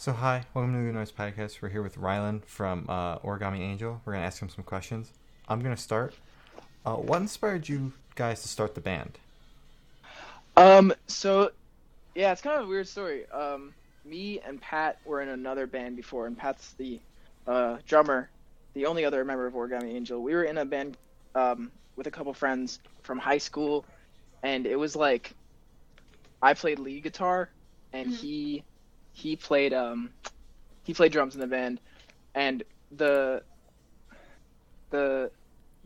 [0.00, 1.60] So hi, welcome to the Noise Podcast.
[1.60, 4.00] We're here with Ryland from uh, Origami Angel.
[4.02, 5.12] We're gonna ask him some questions.
[5.46, 6.14] I'm gonna start.
[6.86, 9.18] Uh, what inspired you guys to start the band?
[10.56, 11.50] Um, so
[12.14, 13.28] yeah, it's kind of a weird story.
[13.28, 13.74] Um,
[14.06, 16.98] me and Pat were in another band before, and Pat's the
[17.46, 18.30] uh, drummer,
[18.72, 20.22] the only other member of Origami Angel.
[20.22, 20.96] We were in a band
[21.34, 23.84] um, with a couple friends from high school,
[24.42, 25.34] and it was like
[26.40, 27.50] I played lead guitar,
[27.92, 28.16] and Mhm.
[28.16, 28.64] he
[29.12, 30.10] he played um
[30.84, 31.80] he played drums in the band,
[32.34, 32.62] and
[32.96, 33.42] the
[34.90, 35.30] the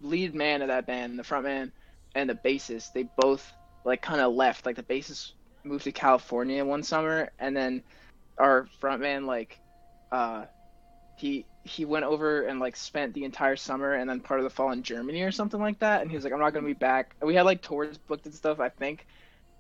[0.03, 1.73] lead man of that band, the front man,
[2.15, 3.53] and the bassist, they both
[3.85, 4.67] like kind of left.
[4.67, 5.33] Like the bassist
[5.63, 7.83] moved to California one summer, and then
[8.39, 9.59] our front man like
[10.11, 10.45] uh
[11.17, 14.51] he he went over and like spent the entire summer and then part of the
[14.51, 16.03] fall in Germany or something like that.
[16.03, 17.15] And he was like, I'm not gonna be back.
[17.23, 19.07] We had like tours booked and stuff, I think.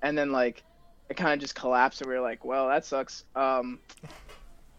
[0.02, 0.62] And then like
[1.08, 3.24] it kind of just collapsed, and we were like, well, that sucks.
[3.36, 3.78] Um,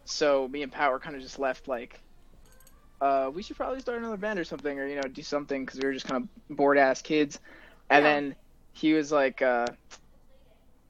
[0.06, 2.00] so me and Pat were kind of just left like,
[3.02, 5.80] uh, we should probably start another band or something, or you know, do something because
[5.80, 7.40] we were just kind of bored ass kids.
[7.90, 8.14] And Yeah.
[8.14, 8.36] then
[8.74, 9.68] he was like, uh,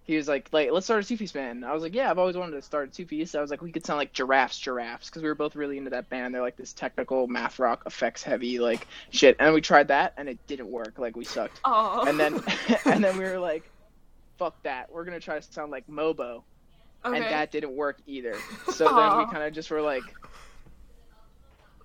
[0.04, 1.66] he was like, like, let's start a two piece band.
[1.66, 3.34] I was like, yeah, I've always wanted to start a two piece.
[3.34, 5.90] I was like, we could sound like giraffes, giraffes, because we were both really into
[5.90, 6.34] that band.
[6.34, 9.36] They're like this technical math rock effects heavy like shit.
[9.40, 11.00] And we tried that, and it didn't work.
[11.00, 11.60] Like we sucked.
[11.66, 12.06] Oh.
[12.08, 12.42] And then,
[12.86, 13.64] and then we were like,
[14.38, 14.92] fuck that.
[14.92, 16.44] We're gonna try to sound like Mobo,
[17.04, 17.18] okay.
[17.18, 18.36] and that didn't work either.
[18.72, 20.04] So then we kind of just were like,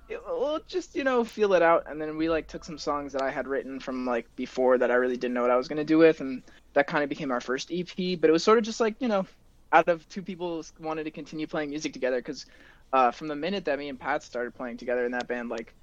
[0.09, 1.85] we'll just you know feel it out.
[1.89, 4.91] And then we like took some songs that I had written from like before that
[4.91, 6.43] I really didn't know what I was gonna do with, and
[6.75, 8.21] that kind of became our first EP.
[8.21, 9.27] But it was sort of just like you know,
[9.73, 12.47] out of two people wanted to continue playing music together because
[12.93, 15.75] uh, from the minute that me and Pat started playing together in that band, like.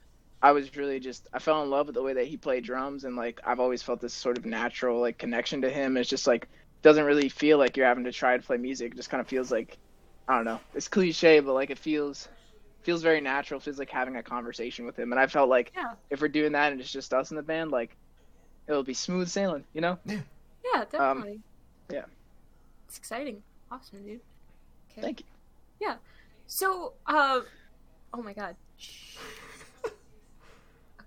[0.41, 3.03] I was really just I fell in love with the way that he played drums
[3.05, 5.97] and like I've always felt this sort of natural like connection to him.
[5.97, 6.47] It's just like
[6.83, 8.91] doesn't really feel like you're having to try to play music.
[8.93, 9.77] It just kind of feels like
[10.27, 10.59] I don't know.
[10.75, 12.27] It's cliche, but like it feels
[12.83, 13.59] feels very natural.
[13.59, 15.11] Feels like having a conversation with him.
[15.11, 15.93] And I felt like Yeah.
[16.09, 17.95] if we're doing that and it's just us in the band, like
[18.67, 19.97] it'll be smooth sailing, you know?
[20.05, 21.31] Yeah, definitely.
[21.31, 21.43] Um,
[21.91, 22.05] yeah.
[22.87, 23.41] It's exciting.
[23.71, 24.19] Awesome, dude.
[24.91, 25.01] Okay.
[25.01, 25.25] Thank you.
[25.79, 25.95] Yeah.
[26.47, 27.41] So, uh,
[28.13, 28.55] oh my god.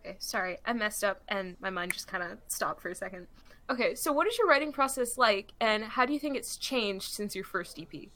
[0.04, 3.26] Okay, sorry, I messed up and my mind just kind of stopped for a second.
[3.70, 7.12] Okay, so what is your writing process like, and how do you think it's changed
[7.12, 8.08] since your first EP?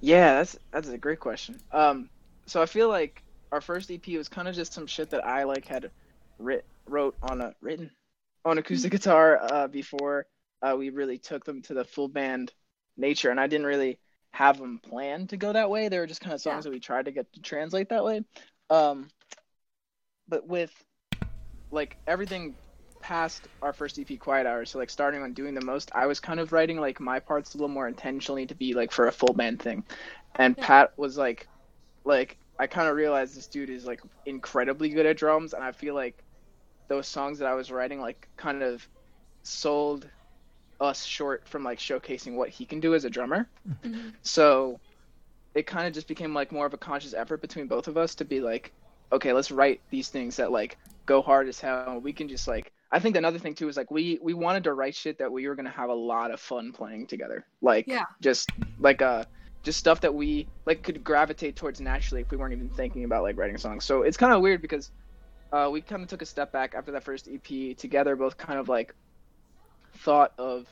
[0.00, 1.58] Yeah, that's that's a great question.
[1.72, 2.08] Um,
[2.46, 5.44] so I feel like our first EP was kind of just some shit that I
[5.44, 5.90] like had
[6.38, 7.90] writ wrote on a written
[8.44, 10.26] on acoustic guitar uh, before
[10.62, 12.52] uh, we really took them to the full band
[12.96, 13.98] nature, and I didn't really
[14.30, 15.88] have them planned to go that way.
[15.88, 16.70] They were just kind of songs Yeah.
[16.70, 18.22] that we tried to get to translate that way.
[18.70, 19.08] Um,
[20.32, 20.72] but with
[21.70, 22.54] like everything
[23.02, 26.20] past our first EP Quiet Hours, so like starting on doing the most, I was
[26.20, 29.12] kind of writing like my parts a little more intentionally to be like for a
[29.12, 29.84] full band thing.
[30.36, 30.66] And Yeah.
[30.66, 31.48] Pat was like
[32.06, 35.72] like I kind of realized this dude is like incredibly good at drums and I
[35.72, 36.24] feel like
[36.88, 38.88] those songs that I was writing like kind of
[39.42, 40.08] sold
[40.80, 43.50] us short from like showcasing what he can do as a drummer.
[43.68, 44.14] Mhm.
[44.22, 44.80] So
[45.54, 48.14] it kind of just became like more of a conscious effort between both of us
[48.14, 48.72] to be like,
[49.12, 52.00] okay, let's write these things that like go hard as hell.
[52.02, 54.74] We can just like I think another thing too is like we we wanted to
[54.74, 57.44] write shit that we were gonna have a lot of fun playing together.
[57.60, 58.04] Like Yeah.
[58.20, 59.24] just like uh
[59.64, 63.22] just stuff that we like could gravitate towards naturally if we weren't even thinking about
[63.22, 63.84] like writing songs.
[63.84, 64.90] So it's kind of weird because
[65.52, 68.58] uh, we kind of took a step back after that first EP together, both kind
[68.58, 68.94] of like
[69.98, 70.66] thought of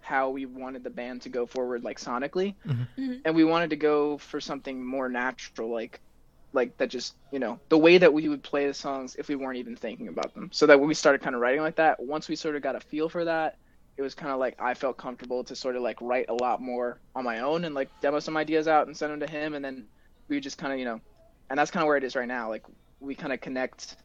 [0.00, 2.54] how we wanted the band to go forward like sonically
[2.98, 3.20] Mhm.
[3.24, 6.00] and we wanted to go for something more natural like
[6.54, 9.34] like that just you know the way that we would play the songs if we
[9.36, 10.48] weren't even thinking about them.
[10.52, 12.76] So that when we started kind of writing like that once we sort of got
[12.76, 13.58] a feel for that
[13.96, 16.60] it was kind of like i felt comfortable to sort of like write a lot
[16.60, 19.54] more on my own and like demo some ideas out and send them to him.
[19.54, 19.86] And then
[20.28, 21.00] we just kind of you know
[21.50, 22.48] and that's kind of where it is right now.
[22.48, 22.64] Like
[23.00, 23.96] we kind of connect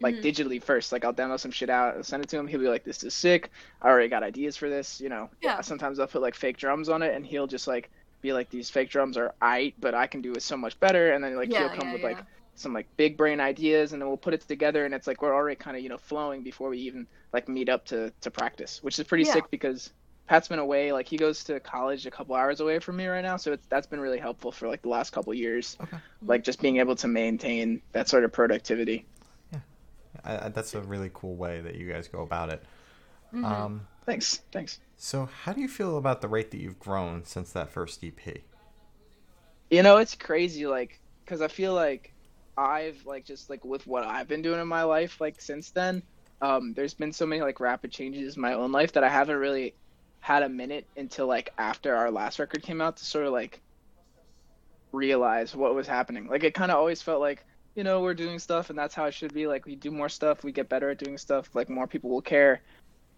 [0.00, 0.22] like Mhm.
[0.22, 0.92] digitally first.
[0.92, 2.46] Like i'll demo some shit out and send it to him.
[2.46, 3.50] He'll be like this is sick.
[3.82, 5.28] I already got ideas for this you know.
[5.42, 5.60] Yeah.
[5.62, 7.90] sometimes i'll put like fake drums on it and he'll just like
[8.20, 11.12] be like these fake drums are aight, but I can do it so much better.
[11.12, 12.02] And then like Yeah, he'll come yeah, with yeah.
[12.02, 12.24] like
[12.54, 15.34] some like big brain ideas, and then we'll put it together, and it's like we're
[15.34, 18.82] already kind of you know flowing before we even like meet up to to practice,
[18.82, 19.32] which is pretty Yeah.
[19.32, 19.92] sick because
[20.26, 20.92] Pat's been away.
[20.92, 23.66] Like he goes to college a couple hours away from me right now, so it's
[23.68, 25.78] that's been really helpful for like the last couple years.
[25.80, 25.98] Okay.
[26.22, 29.06] Like just being able to maintain that sort of productivity.
[30.24, 32.62] I, I, that's a really cool way that you guys go about it.
[33.32, 33.44] Mhm.
[33.44, 34.80] Um, Thanks, thanks.
[34.96, 38.38] So how do you feel about the rate that you've grown since that first EP?
[39.70, 42.12] You know, it's crazy, like, because I feel like
[42.56, 46.02] I've, like, just, like, with what I've been doing in my life, like, since then,
[46.40, 49.36] um, there's been so many, like, rapid changes in my own life that I haven't
[49.38, 49.74] really
[50.20, 53.60] had a minute until, like, after our last record came out to sort of, like,
[54.92, 56.26] realize what was happening.
[56.26, 57.44] Like it kind of always felt like
[57.74, 59.46] you know we're doing stuff and that's how it should be.
[59.46, 61.50] Like we do more stuff, we get better at doing stuff.
[61.54, 62.62] Like more people will care.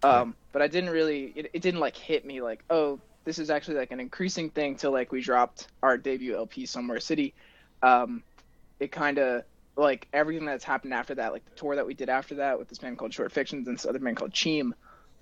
[0.02, 1.32] Um, but I didn't really.
[1.34, 4.74] It, it didn't like hit me like oh this is actually like an increasing thing
[4.74, 7.34] till like we dropped our debut LP Somewhere City.
[7.82, 8.22] Um,
[8.80, 9.42] it kind of
[9.76, 12.68] like everything that's happened after that, like the tour that we did after that with
[12.68, 14.72] this band called Short Fictions and this other band called Cheem,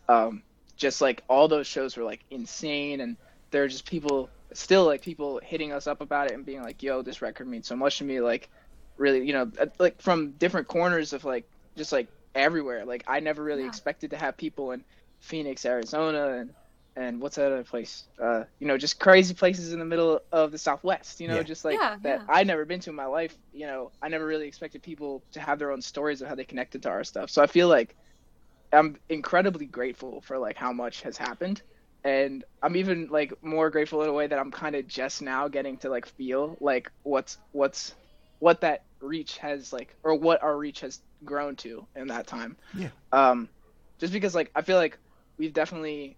[0.09, 0.43] um,
[0.77, 3.17] just like all those shows were like insane, and
[3.51, 6.83] there are just people still like people hitting us up about it and being like,
[6.83, 8.49] "Yo, this record means so much to me." Like,
[8.99, 12.87] really, you know, like from different corners of like just like everywhere.
[12.87, 13.67] Like, I never really Yeah.
[13.67, 14.85] expected to have people in
[15.21, 16.51] Phoenix, Arizona, and
[16.97, 18.09] and what's that other place?
[18.23, 21.21] Uh, you know, just crazy places in the middle of the Southwest.
[21.21, 21.45] You know, Yeah.
[21.45, 22.29] just like Yeah, that yeah.
[22.29, 23.37] I'd never been to in my life.
[23.53, 26.45] You know, I never really expected people to have their own stories of how they
[26.45, 27.31] connected to our stuff.
[27.31, 27.97] So I feel like
[28.73, 31.63] I'm incredibly grateful for like how much has happened.
[32.05, 35.49] And I'm even like more grateful in a way that I'm kind of just now
[35.49, 37.95] getting to like feel like what's what's
[38.39, 42.57] what that reach has like or what our reach has grown to in that time.
[42.75, 42.89] Yeah.
[43.13, 43.49] Um,
[43.99, 44.99] just because like I feel like
[45.39, 46.17] we've definitely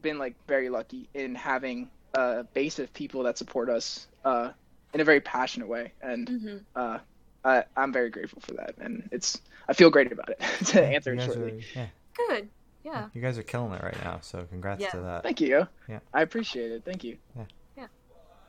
[0.00, 4.50] been like very lucky in having a base of people that support us uh,
[4.94, 6.98] in a very passionate way, and hmm uh,
[7.44, 10.40] I, I'm very grateful for that, and it's I feel great about it.
[10.66, 11.52] to answer it shortly.
[11.52, 11.86] are, yeah,
[12.28, 12.48] Good.
[12.84, 13.08] Yeah.
[13.14, 14.18] you guys are killing it right now.
[14.22, 14.90] So congrats Yeah.
[14.90, 15.22] to that.
[15.22, 15.66] Thank you.
[15.88, 15.98] Yeah.
[16.14, 16.82] I appreciate it.
[16.84, 17.18] Thank you.
[17.36, 17.44] Yeah.
[17.76, 17.86] Yeah.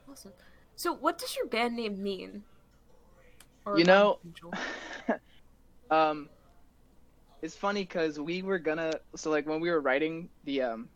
[0.10, 0.32] Awesome.
[0.78, 2.44] So, what does your band name mean?
[3.66, 4.54] Or You know- Angel?
[5.92, 6.30] um,
[7.42, 10.90] it's funny because we were gonna so like when we were writing the um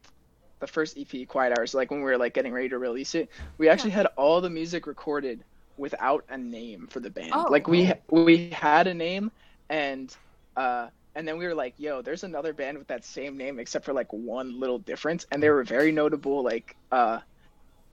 [0.60, 3.30] the first EP, Quiet Hours, like when we were like getting ready to release it,
[3.58, 5.44] we actually had all the music recorded
[5.78, 7.32] without a name for the band.
[7.34, 7.48] Oh.
[7.50, 9.32] Like we we had a name
[9.70, 10.16] and
[10.56, 13.86] uh and then we were like, yo, there's another band with that same name except
[13.86, 17.20] for like one little difference and they were very notable like uh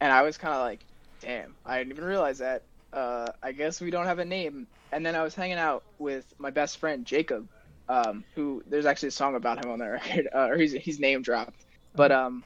[0.01, 0.85] and I was kind of like,
[1.21, 2.63] damn, I didn't even realize that.
[2.93, 4.69] Uh I guess we don't have a name.
[4.93, 7.49] And then I was hanging out with my best friend Jacob
[7.89, 11.01] um who there's actually a song about him on that record uh, or he's he's
[11.01, 11.65] name dropped.
[11.95, 12.45] But um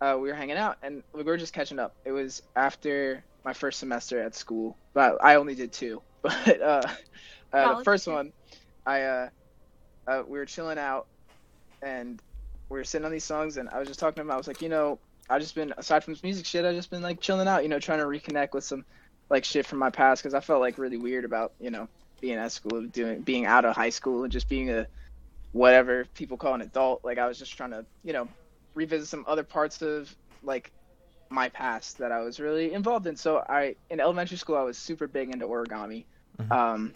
[0.00, 1.96] uh, we were hanging out and we were just catching up.
[2.04, 6.02] It was after my first semester at school, but I only did two.
[6.22, 6.82] But uh,
[7.52, 8.32] uh, the first one,
[8.84, 9.28] I uh,
[10.08, 11.06] uh, we were chilling out
[11.82, 12.20] and
[12.68, 14.30] we were sitting on these songs, and I was just talking to him.
[14.30, 15.00] I was like, you know,
[15.30, 17.68] I've just been aside from this music shit, I've just been like chilling out, you
[17.68, 18.84] know, trying to reconnect with some
[19.30, 21.88] like shit from my past because I felt like really weird about you know
[22.20, 24.86] being at school, doing being out of high school, and just being a
[25.52, 27.04] whatever people call an adult.
[27.04, 28.28] Like I was just trying to you know
[28.74, 30.70] revisit some other parts of like
[31.30, 33.16] my past that I was really involved in.
[33.16, 36.04] So I in elementary school I was super big into origami.
[36.40, 36.52] Mhm.
[36.52, 36.94] Um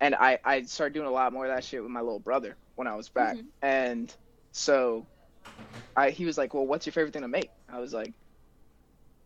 [0.00, 2.56] and I I started doing a lot more of that shit with my little brother
[2.76, 3.36] when I was back.
[3.36, 3.44] Mhm.
[3.62, 4.14] And
[4.52, 5.06] so
[5.96, 8.12] I he was like, "Well, what's your favorite thing to make?" I was like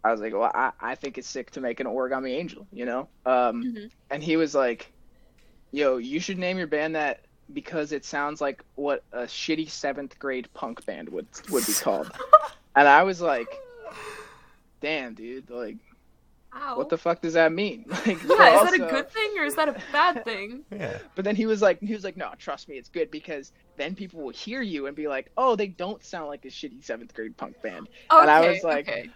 [0.04, 2.84] I was like, "Well, I I think it's sick to make an origami angel, you
[2.84, 3.90] know?" Um Mhm.
[4.10, 4.92] and he was like,
[5.72, 7.20] "Yo, you should name your band that
[7.52, 12.10] because it sounds like what a shitty seventh grade punk band would would be called."
[12.76, 13.48] and I was like,
[14.80, 15.48] "Damn, dude!
[15.50, 15.76] Like,
[16.54, 16.76] Ow.
[16.76, 19.38] what the fuck does that mean?" Like, Yeah, but is also- that a good thing
[19.38, 20.64] or is that a bad thing?
[20.70, 20.98] Yeah.
[21.14, 23.94] But then he was like, he was like, "No, trust me, it's good because then
[23.94, 27.14] people will hear you and be like, oh, they don't sound like a shitty seventh
[27.14, 29.10] grade punk band." Okay, And I was like- okay.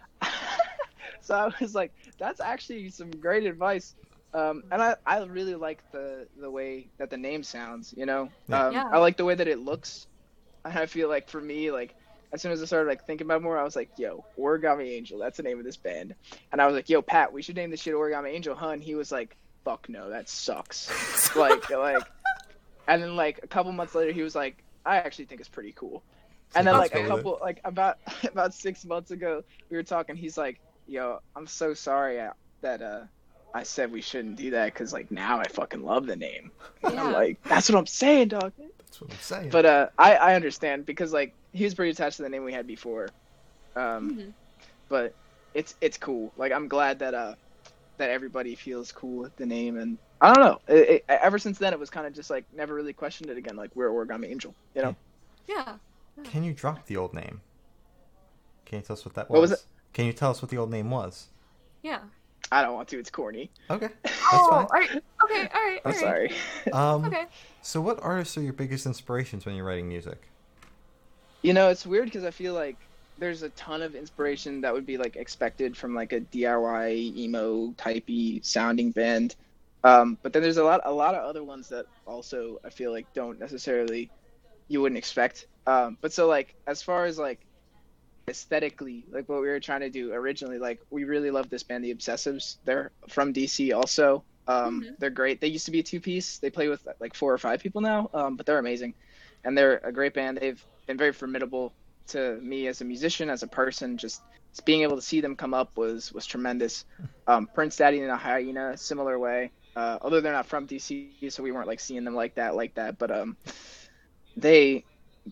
[1.28, 3.94] So I was like, "That's actually some great advice."
[4.32, 7.94] Um, and I, I really like the the way that the name sounds.
[7.96, 8.88] You know, um, Yeah.
[8.90, 10.06] I like the way that it looks.
[10.64, 11.94] And I feel like for me, like
[12.32, 15.18] as soon as I started like thinking about more, I was like, "Yo, Origami Angel,
[15.18, 16.14] that's the name of this band."
[16.50, 18.82] And I was like, "Yo, Pat, we should name this shit Origami Angel, huh?" And
[18.82, 22.02] he was like, "Fuck no, that sucks." like, like,
[22.86, 25.72] and then like a couple months later, he was like, "I actually think it's pretty
[25.72, 26.02] cool."
[26.54, 27.08] And then like a cool.
[27.08, 30.16] couple, like about about six months ago, we were talking.
[30.16, 33.00] He's like, "Yo, I'm so sorry uh, that uh,
[33.54, 36.50] I said we shouldn't do that because like now I fucking love the name."
[36.82, 39.50] And I'm like, "That's what I'm saying, dog." That's what I'm saying.
[39.50, 42.52] But uh, I I understand because like he was pretty attached to the name we
[42.52, 43.08] had before.
[43.76, 44.32] Um, Mhm.
[44.88, 45.14] but
[45.54, 46.32] it's it's cool.
[46.36, 47.34] Like I'm glad that uh
[47.98, 50.60] that everybody feels cool with the name, and I don't know.
[50.68, 53.36] It, it, ever since then, it was kind of just like never really questioned it
[53.36, 53.56] again.
[53.56, 54.96] Like we're Origami Angel, you know.
[55.46, 55.76] Yeah.
[56.24, 57.40] Can you drop the old name?
[58.66, 59.34] Can you tell us what that was?
[59.34, 59.60] What was it?
[59.92, 61.28] Can you tell us what the old name was?
[61.82, 62.00] Yeah.
[62.50, 62.98] I don't want to.
[62.98, 63.50] It's corny.
[63.70, 63.88] Okay.
[64.32, 64.52] oh, fine.
[64.52, 64.90] all right.
[65.24, 65.80] Okay, all right.
[65.84, 66.00] I'm all right.
[66.00, 66.32] sorry.
[66.72, 67.26] Um, Okay.
[67.62, 70.30] So, what artists are your biggest inspirations when you're writing music?
[71.42, 72.76] You know, it's weird because I feel like
[73.18, 77.68] there's a ton of inspiration that would be like expected from like a DIY emo
[77.72, 79.36] typey sounding band.
[79.84, 82.92] Um, but then there's a lot a lot of other ones that also I feel
[82.92, 84.10] like don't necessarily
[84.68, 85.46] you wouldn't expect.
[85.66, 87.40] Um, but so like as far as like
[88.28, 90.58] aesthetically, like what we were trying to do originally.
[90.58, 92.56] Like we really love this band, the Obsessives.
[92.64, 94.24] They're from DC also.
[94.46, 94.98] Um, Mhm.
[94.98, 95.40] They're great.
[95.40, 96.38] They used to be a two piece.
[96.38, 98.94] They play with like four or five people now, um, but they're amazing,
[99.44, 100.38] and they're a great band.
[100.38, 101.74] They've been very formidable
[102.08, 103.98] to me as a musician, as a person.
[103.98, 106.84] Just, just being able to see them come up was was tremendous.
[107.26, 109.52] Um, Prince Daddy and a Hyena, similar way.
[109.76, 110.96] Uh, although they're not from DC,
[111.30, 112.98] so we weren't like seeing them like that, like that.
[112.98, 113.36] But um,
[114.36, 114.84] they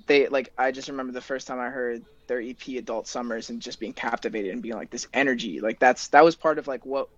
[0.07, 3.61] they like I just remember the first time I heard their EP Adult Summers and
[3.63, 5.61] just being captivated and being like this energy.
[5.61, 7.09] Like that's that was part of like what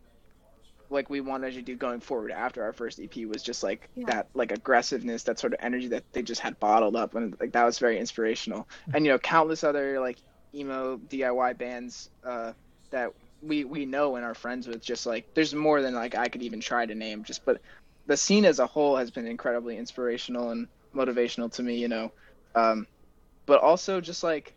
[0.90, 4.06] like we wanted to do going forward after our first EP was just like Yeah.
[4.06, 7.14] that like aggressiveness that sort of energy that they just had bottled up.
[7.14, 8.68] And like that was very inspirational.
[8.94, 10.18] And you know countless other like
[10.54, 12.52] emo DIY bands uh
[12.90, 13.10] that
[13.42, 16.42] we we know and are friends with just like there's more than like I could
[16.42, 17.22] even try to name.
[17.24, 17.60] Just but
[18.06, 22.12] the scene as a whole has been incredibly inspirational and motivational to me you know.
[22.54, 22.86] Um
[23.46, 24.54] but also just like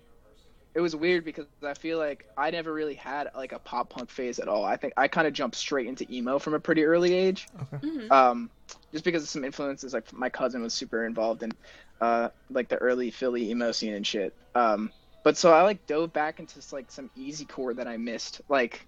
[0.73, 4.09] it was weird because I feel like I never really had like a pop punk
[4.09, 4.63] phase at all.
[4.63, 8.09] I think I kind of jumped straight into emo from a pretty early age, Mhm.
[8.11, 8.49] um,
[8.91, 9.93] just because of some influences.
[9.93, 11.51] Like my cousin was super involved in
[11.99, 14.33] uh, like the early Philly emo scene and shit.
[14.55, 14.91] Um,
[15.23, 18.85] but so I like dove back into like some easy core that I missed, like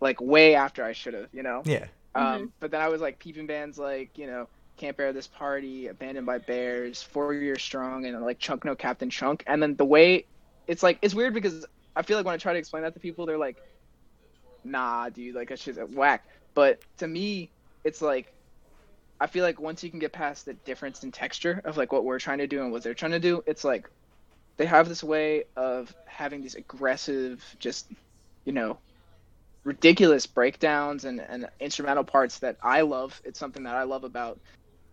[0.00, 1.62] like way after I should have, you know.
[1.64, 1.86] Yeah.
[2.14, 5.88] Um, But then I was like peeping bands like you know Can't Bear This Party,
[5.88, 9.44] Abandoned by Bears, Four Years Strong, and like Chunk No Captain Chunk.
[9.46, 10.24] And then the way
[10.68, 13.00] it's like it's weird because I feel like when I try to explain that to
[13.00, 13.56] people, they're like,
[14.62, 17.50] "Nah, dude, like that shit's whack." But to me,
[17.82, 18.32] it's like
[19.20, 22.04] I feel like once you can get past the difference in texture of like what
[22.04, 23.90] we're trying to do and what they're trying to do, it's like
[24.58, 27.90] they have this way of having these aggressive, just
[28.44, 28.78] you know,
[29.64, 33.20] ridiculous breakdowns and, and instrumental parts that I love.
[33.24, 34.38] It's something that I love about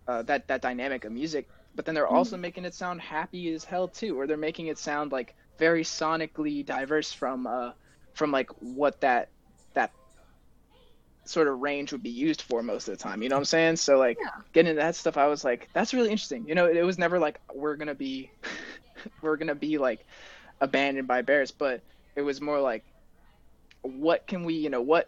[0.08, 1.48] uh, that that dynamic of music.
[1.74, 4.78] But then they're also making it sound happy as hell too, or they're making it
[4.78, 7.72] sound like very sonically diverse from uh
[8.14, 9.28] from like what that
[9.74, 9.92] that
[11.26, 13.22] sort of range would be used for most of the time.
[13.22, 13.76] You know what I'm saying?
[13.76, 14.42] So like Yeah.
[14.52, 16.46] getting into that stuff, I was like, that's really interesting.
[16.46, 18.32] You know, it was never like we're gonna be
[19.22, 20.06] we're gonna be like
[20.60, 21.82] abandoned by bears, but
[22.16, 22.84] it was more like
[23.82, 25.06] what can we you know what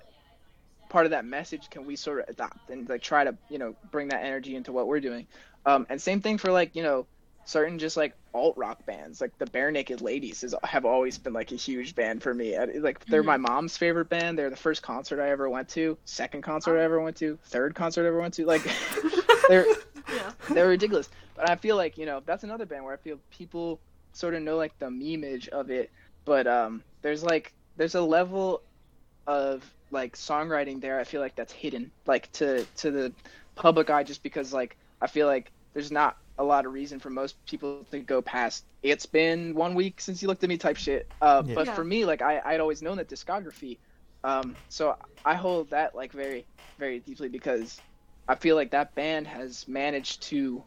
[0.89, 3.75] part of that message can we sort of adopt and like try to you know
[3.91, 5.27] bring that energy into what we're doing
[5.67, 7.07] um and same thing for like you know
[7.49, 11.51] certain just like alt rock bands like the Barenaked Ladies is have always been like
[11.51, 14.83] a huge band for me I- like they're my mom's favorite band they're the first
[14.83, 18.21] concert i ever went to second concert i ever went to third concert i ever
[18.21, 18.63] went to like
[19.49, 19.65] they're
[20.15, 20.33] Yeah.
[20.51, 21.09] they're ridiculous.
[21.37, 23.79] But I feel like you know that's another band where I feel people
[24.13, 25.91] sort of know like the memeage of it,
[26.25, 28.63] but um, there's like there's a level
[29.27, 30.99] of like songwriting there.
[30.99, 33.13] I feel like that's hidden like to to the
[33.55, 37.11] public eye just because like I feel like there's not a lot of reason for
[37.11, 40.77] most people to go past it's been one week since you looked at me type
[40.77, 41.09] shit.
[41.21, 41.55] Uh, Yeah.
[41.55, 41.75] But Yeah.
[41.75, 43.81] for me, like I I'd always known that discography.
[44.25, 46.47] Um, so I hold that like very
[46.79, 47.83] very deeply because
[48.29, 50.65] I feel like that band has managed to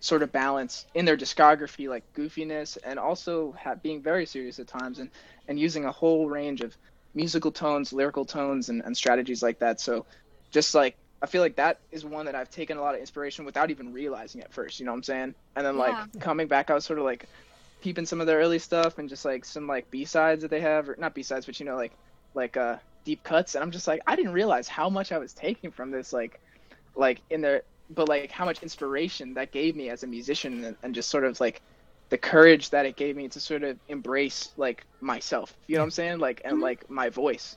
[0.00, 4.68] sort of balance in their discography like goofiness and also ha- being very serious at
[4.68, 5.10] times and
[5.48, 6.76] and using a whole range of
[7.14, 9.80] musical tones, lyrical tones, and, and strategies like that.
[9.80, 10.06] So
[10.52, 13.44] just like I feel like that is one that I've taken a lot of inspiration
[13.44, 14.78] without even realizing at first.
[14.78, 15.34] You know what I'm saying?
[15.56, 16.20] And then like Yeah.
[16.20, 17.28] coming back, I was sort of like
[17.80, 20.60] peeping some of their early stuff and just like some like B sides that they
[20.60, 21.96] have, or not B sides, but you know like
[22.34, 23.54] like uh deep cuts.
[23.54, 26.40] And I'm just like I didn't realize how much I was taking from this like
[26.96, 30.76] like in their but like how much inspiration that gave me as a musician and,
[30.82, 31.62] and just sort of like
[32.10, 35.86] the courage that it gave me to sort of embrace like myself you know what
[35.86, 36.60] i'm saying like and Mhm.
[36.60, 37.56] like my voice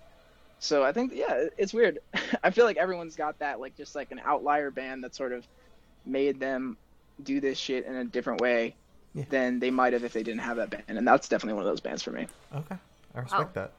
[0.63, 1.98] so i think yeah it's weird
[2.44, 5.46] i feel like everyone's got that like just like an outlier band that sort of
[6.06, 6.77] made them
[7.24, 8.75] do this shit in a different way
[9.13, 9.25] Yeah.
[9.30, 11.70] than they might have if they didn't have that band and that's definitely one of
[11.70, 12.75] those bands for me Okay.
[13.13, 13.74] I respect that.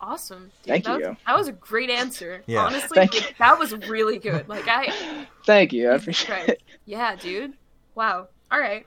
[0.00, 0.50] Awesome.
[0.62, 1.08] Dude, Thank that you.
[1.08, 2.42] Was, that was a great answer.
[2.46, 2.64] Yeah.
[2.64, 4.48] Honestly, like, that was really good.
[4.48, 7.52] Like I thank you i Jesus appreciate it Yeah, dude.
[7.94, 8.28] Wow.
[8.50, 8.86] All right.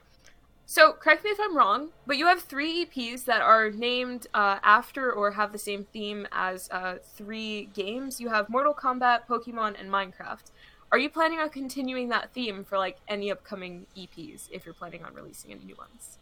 [0.70, 4.58] So, correct me if I'm wrong, but you have three EPs that are named uh,
[4.62, 8.20] after or have the same theme as uh, three games.
[8.20, 10.50] You have Mortal Kombat, Pokemon, and Minecraft.
[10.92, 15.02] Are you planning on continuing that theme for like any upcoming EPs if you're planning
[15.04, 16.18] on releasing any new ones?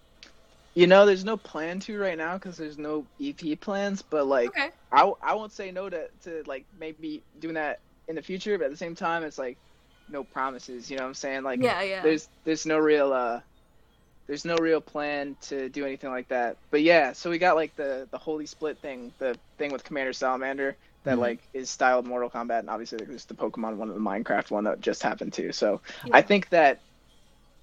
[0.74, 4.48] you know there's no plan to right now because there's no ep plans but like
[4.48, 4.68] Okay.
[4.92, 8.66] I, I won't say no to, to like maybe doing that in the future, but
[8.66, 9.58] at the same time, it's like
[10.08, 10.88] no promises.
[10.90, 11.42] You know what I'm saying?
[11.42, 12.02] Like Yeah, yeah.
[12.02, 13.40] there's there's no real uh
[14.26, 16.59] there's no real plan to do anything like that.
[16.71, 20.12] But yeah, so we got like the the holy split thing, the thing with Commander
[20.12, 21.21] Salamander that Mhm.
[21.21, 24.64] like is styled Mortal Kombat, and obviously there's the Pokemon one and the Minecraft one
[24.64, 25.52] that just happened too.
[25.52, 26.16] So Yeah.
[26.16, 26.83] I think that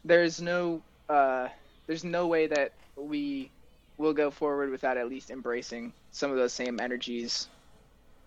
[0.04, 1.50] there's no uh
[1.88, 6.80] there's no way that we'll go forward without at least embracing some of those same
[6.80, 7.50] energies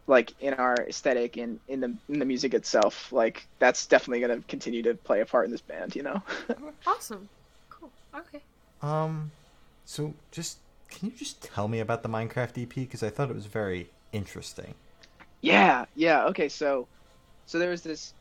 [0.07, 4.41] like in our aesthetic and in the in the music itself like that's definitely going
[4.41, 6.23] to continue to play a part in this band you know
[6.87, 7.29] Awesome.
[8.17, 8.23] Cool.
[8.41, 8.43] Okay.
[8.83, 9.31] Um,
[9.85, 10.59] so just
[10.89, 13.91] can you just tell me about the Minecraft EP because I thought it was very
[14.13, 14.75] interesting.
[15.43, 16.89] yeah yeah okay so
[17.47, 18.15] so there was this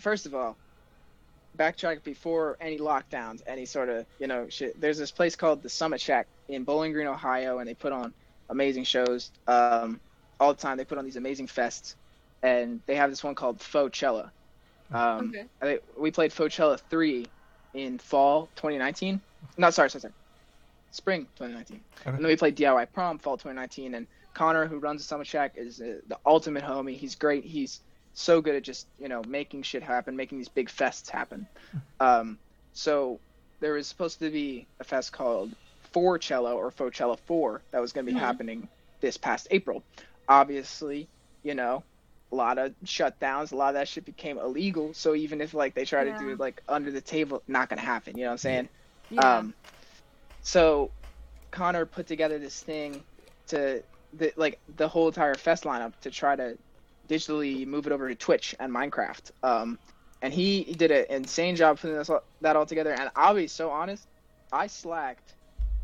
[0.00, 0.56] first of all
[1.56, 5.68] backtrack before any lockdowns any sort of you know shit there's this place called the
[5.68, 8.12] summit shack in bowling green ohio and they put on
[8.50, 10.00] amazing shows um
[10.40, 11.94] all the time they put on these amazing fests
[12.42, 14.30] and they have this one called Focella.
[14.92, 15.44] Um, Okay.
[15.62, 17.26] I we played Focella 3
[17.74, 19.20] in fall 2019.
[19.58, 20.14] No, sorry, sorry, sorry.
[20.92, 21.80] Spring 2019.
[22.00, 22.10] Okay.
[22.10, 23.94] And then we played DIY Prom fall 2019.
[23.94, 26.96] And Connor, who runs the Summit Shack, is uh, the ultimate homie.
[26.96, 27.44] He's great.
[27.44, 27.80] He's
[28.14, 31.46] so good at just, you know, making shit happen, making these big fests happen.
[32.00, 32.38] Um,
[32.72, 33.20] so
[33.60, 35.50] there was supposed to be a fest called
[35.92, 38.20] Four Forcello or Focella 4 that was going to be Mhm.
[38.20, 38.68] happening
[39.00, 39.82] this past April.
[40.28, 41.08] Obviously,
[41.42, 41.82] you know, a
[42.36, 44.94] lot of shutdowns, a lot of that shit became illegal.
[44.94, 47.80] So even if like they try to do it like under the table, not gonna
[47.80, 48.16] happen.
[48.16, 48.68] You know what I'm saying?
[49.10, 49.38] Yeah.
[49.38, 49.54] Um,
[50.42, 50.92] so
[51.50, 53.02] Connor put together this thing
[53.48, 56.56] to the like the whole entire fest lineup to try to
[57.08, 59.30] digitally move it over to Twitch and Minecraft.
[59.42, 59.78] Um,
[60.22, 62.92] and he, he did an insane job putting this, that all together.
[62.92, 64.06] And I'll be so honest,
[64.52, 65.34] I slacked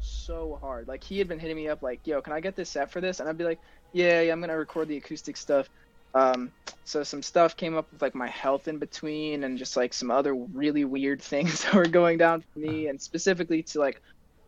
[0.00, 0.88] so hard.
[0.88, 3.00] Like he had been hitting me up like, "Yo, can I get this set for
[3.00, 3.60] this?" And I'd be like,
[3.92, 5.68] "Yeah, yeah, I'm gonna record the acoustic stuff."
[6.14, 6.52] Um,
[6.84, 10.10] so some stuff came up with like my health in between, and just like some
[10.10, 14.00] other really weird things that were going down for me, and specifically to like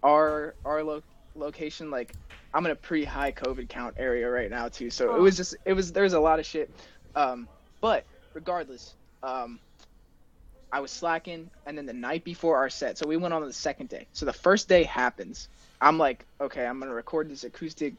[0.02, 1.02] our our lo-
[1.34, 1.90] location.
[1.90, 2.14] Like
[2.52, 5.22] I'm in a pretty high COVID count area right now too, so it Oh.
[5.22, 6.70] was just it was there was a lot of shit.
[7.14, 7.48] Um,
[7.80, 9.60] but regardless, um,
[10.72, 13.52] I was slacking, and then the night before our set, so we went on the
[13.52, 14.08] second day.
[14.12, 15.48] So the first day happens.
[15.80, 17.94] I'm like, okay, I'm gonna record this acoustic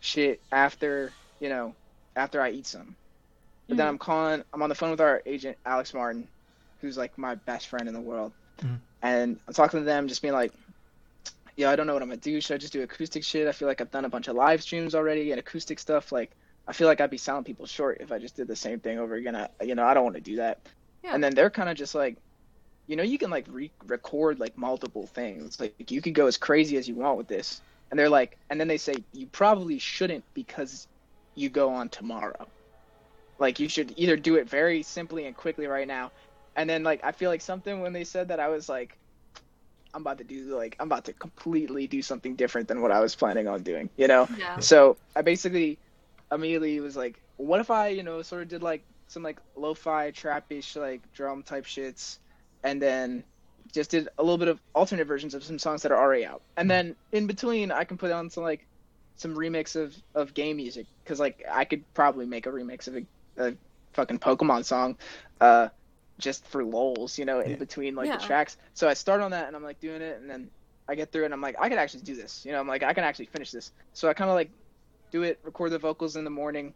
[0.00, 1.74] shit after you know
[2.16, 2.96] after I eat some.
[3.70, 3.90] But then Mhm.
[3.90, 4.44] I'm calling.
[4.52, 6.26] I'm on the phone with our agent Alex Martin,
[6.80, 8.80] who's like my best friend in the world, Mhm.
[9.02, 10.52] and I'm talking to them, just being like,
[11.56, 12.40] "Yeah, I don't know what I'm gonna do.
[12.40, 13.46] Should I just do acoustic shit?
[13.46, 16.10] I feel like I've done a bunch of live streams already and acoustic stuff.
[16.10, 16.32] Like,
[16.66, 18.98] I feel like I'd be selling people short if I just did the same thing
[18.98, 19.36] over again.
[19.36, 20.58] I, you know, I don't want to do that."
[21.04, 21.14] Yeah.
[21.14, 22.16] And then they're kind of just like,
[22.88, 25.60] you know, you can like re-record like multiple things.
[25.60, 27.60] Like you could go as crazy as you want with this.
[27.92, 30.88] And they're like, and then they say you probably shouldn't because
[31.36, 32.48] you go on tomorrow.
[33.40, 36.12] Like you should either do it very simply and quickly right now.
[36.54, 38.96] And then like I feel like something when they said that I was like
[39.92, 43.00] I'm about to do like I'm about to completely do something different than what I
[43.00, 44.28] was planning on doing, you know?
[44.38, 44.58] yeah.
[44.60, 45.78] So I basically
[46.30, 50.12] immediately was like, what if I, you know, sort of did like some like lo-fi
[50.12, 52.18] trappish like drum type shits,
[52.62, 53.24] and then
[53.72, 56.42] just did a little bit of alternate versions of some songs that are already out,
[56.56, 58.66] and then in between I can put on some like
[59.16, 62.96] some remix of of game music because like I could probably make a remix of
[62.96, 63.04] a,
[63.40, 63.56] a
[63.94, 64.96] fucking Pokemon song,
[65.40, 65.68] uh,
[66.18, 67.56] just for lols, you know, in Yeah.
[67.56, 68.18] between like Yeah.
[68.18, 68.56] the tracks.
[68.74, 70.50] So I start on that and I'm like doing it, and then
[70.88, 72.68] I get through it and I'm like I could actually do this, you know, I'm
[72.68, 73.72] like I can actually finish this.
[73.92, 74.50] So I kind of like
[75.12, 76.74] do it, record the vocals in the morning.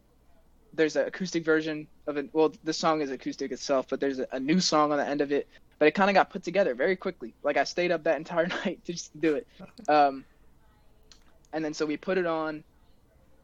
[0.73, 2.31] There's an acoustic version of it.
[2.33, 5.21] Well, the song is acoustic itself, but there's a, a new song on the end
[5.21, 5.49] of it.
[5.79, 7.35] But it kind of got put together very quickly.
[7.43, 9.47] Like I stayed up that entire night to just do it.
[9.89, 10.25] Um,
[11.53, 12.65] and then so we put it on.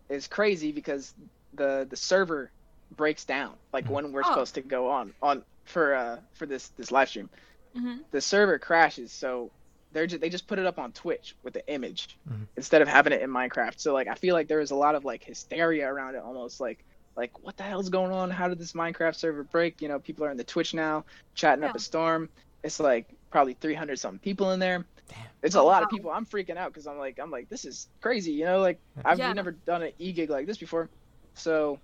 [0.09, 1.13] It's crazy because
[1.55, 2.53] the the server
[2.97, 4.25] breaks down like when we're Oh.
[4.25, 7.31] supposed to go on on for uh for this this live stream.
[7.75, 9.53] hmm The server crashes, so
[9.93, 12.49] they're just, they just put it up on Twitch with the image Mhm.
[12.57, 13.79] instead of having it in Minecraft.
[13.79, 16.61] So like I feel like there was a lot of like hysteria around it, almost
[16.61, 16.85] like
[17.17, 18.31] like what the hell's going on?
[18.31, 19.81] How did this Minecraft server break?
[19.83, 22.29] You know, people are in the Twitch now, chatting up a storm.
[22.63, 24.87] It's like probably 300 something people in there.
[25.09, 25.27] Damn.
[25.43, 26.11] It's a Oh, lot of people.
[26.11, 28.33] I'm freaking out because I'm like I'm like this is crazy.
[28.33, 29.33] You know, like I've Yeah.
[29.35, 30.91] never done an e gig like this before.
[31.35, 31.79] So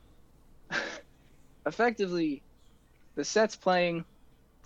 [1.66, 2.42] effectively,
[3.16, 4.05] the set's playing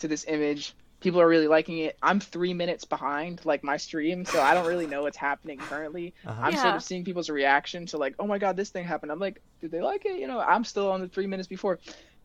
[0.00, 0.74] to this image.
[1.00, 1.96] People are really liking it.
[2.02, 6.14] I'm three minutes behind, like my stream, so I don't really know what's happening currently.
[6.26, 6.42] Uh-huh.
[6.42, 9.10] I'm sort of seeing people's reaction to like, oh my god, this thing happened.
[9.10, 10.18] I'm like, did they like it?
[10.18, 11.78] You know, I'm still on the three minutes before,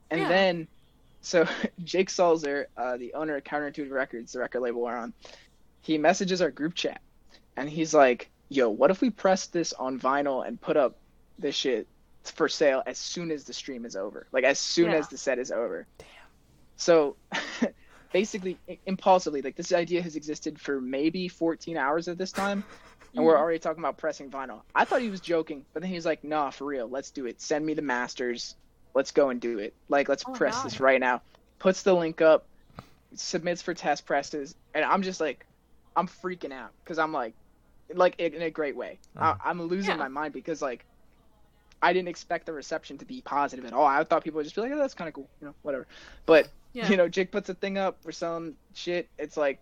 [0.10, 0.28] and Yeah.
[0.28, 0.68] then,
[1.22, 1.46] so
[1.84, 5.14] Jake Salzer, uh, the owner of Counterintuitive Records, the record label we're on,
[5.84, 7.00] he messages our group chat,
[7.56, 10.98] and he's like, yo, what if we press this on vinyl and put up
[11.40, 11.88] this shit
[12.32, 14.98] for sale as soon as the stream is over, like as soon Yeah.
[14.98, 15.88] as the set is over.
[15.98, 16.08] Damn.
[16.78, 17.18] So
[18.14, 22.64] basically, impulsively, like this idea has existed for maybe 14 hours at this time,
[23.14, 23.40] and we're Mhm.
[23.40, 24.62] already talking about pressing vinyl.
[24.74, 27.42] I thought he was joking, but then he's like, "Nah, for real, let's do it.
[27.42, 28.56] Send me the masters.
[28.94, 29.74] Let's go and do it.
[29.90, 30.66] Like, let's Oh, press God.
[30.66, 31.22] this right now."
[31.60, 32.48] Puts the link up,
[33.14, 35.46] submits for test presses, and I'm just like,
[35.96, 37.34] I'm freaking out because I'm like,
[37.94, 39.00] like in a great way.
[39.16, 39.36] Uh-huh.
[39.44, 39.98] I, I'm losing Yeah.
[39.98, 40.86] my mind because like
[41.82, 43.86] I didn't expect the reception to be positive at all.
[43.86, 45.88] I thought people would just be like, "Oh, that's kind of cool," you know, whatever.
[46.26, 46.90] But Yeah.
[46.90, 49.10] you know, Jake puts a thing up, for some shit.
[49.18, 49.60] It's like,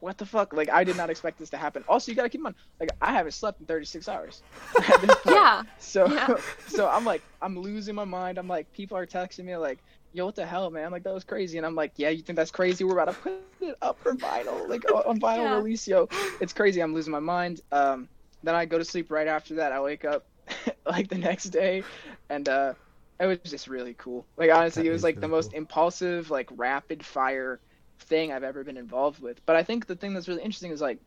[0.00, 0.52] what the fuck?
[0.52, 1.84] Like, I did not expect this to happen.
[1.88, 4.42] Also, you gotta keep in mind, like, I haven't slept in 36 hours.
[4.88, 5.36] at this point.
[5.36, 5.62] yeah.
[5.78, 6.34] So, Yeah.
[6.68, 8.38] so I'm like, I'm losing my mind.
[8.38, 9.78] I'm like, people are texting me like,
[10.12, 11.56] "Yo, what the hell, man?" Like, that was crazy.
[11.58, 12.84] And I'm like, "Yeah, you think that's crazy?
[12.84, 15.56] We're about to put it up for vinyl, like on vinyl Yeah.
[15.56, 16.08] release, yo.
[16.40, 16.80] It's crazy.
[16.80, 18.08] I'm losing my mind." Um,
[18.42, 19.72] then I go to sleep right after that.
[19.72, 20.24] I wake up
[20.86, 21.84] like the next day,
[22.28, 22.74] and uh,
[23.20, 24.26] it was just really cool.
[24.36, 25.54] Like honestly, That it was is like the most cool.
[25.54, 27.60] impulsive, like rapid fire
[28.00, 29.44] thing I've ever been involved with.
[29.46, 31.00] But I think the thing that's really interesting is like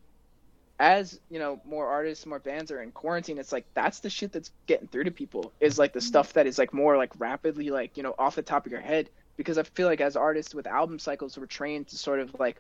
[0.80, 4.32] as you know more artists more bands are in quarantine it's like that's the shit
[4.32, 7.70] that's getting through to people is like the stuff that is like more like rapidly
[7.70, 10.56] like you know off the top of your head because i feel like as artists
[10.56, 12.60] with album cycles we're trained to sort of like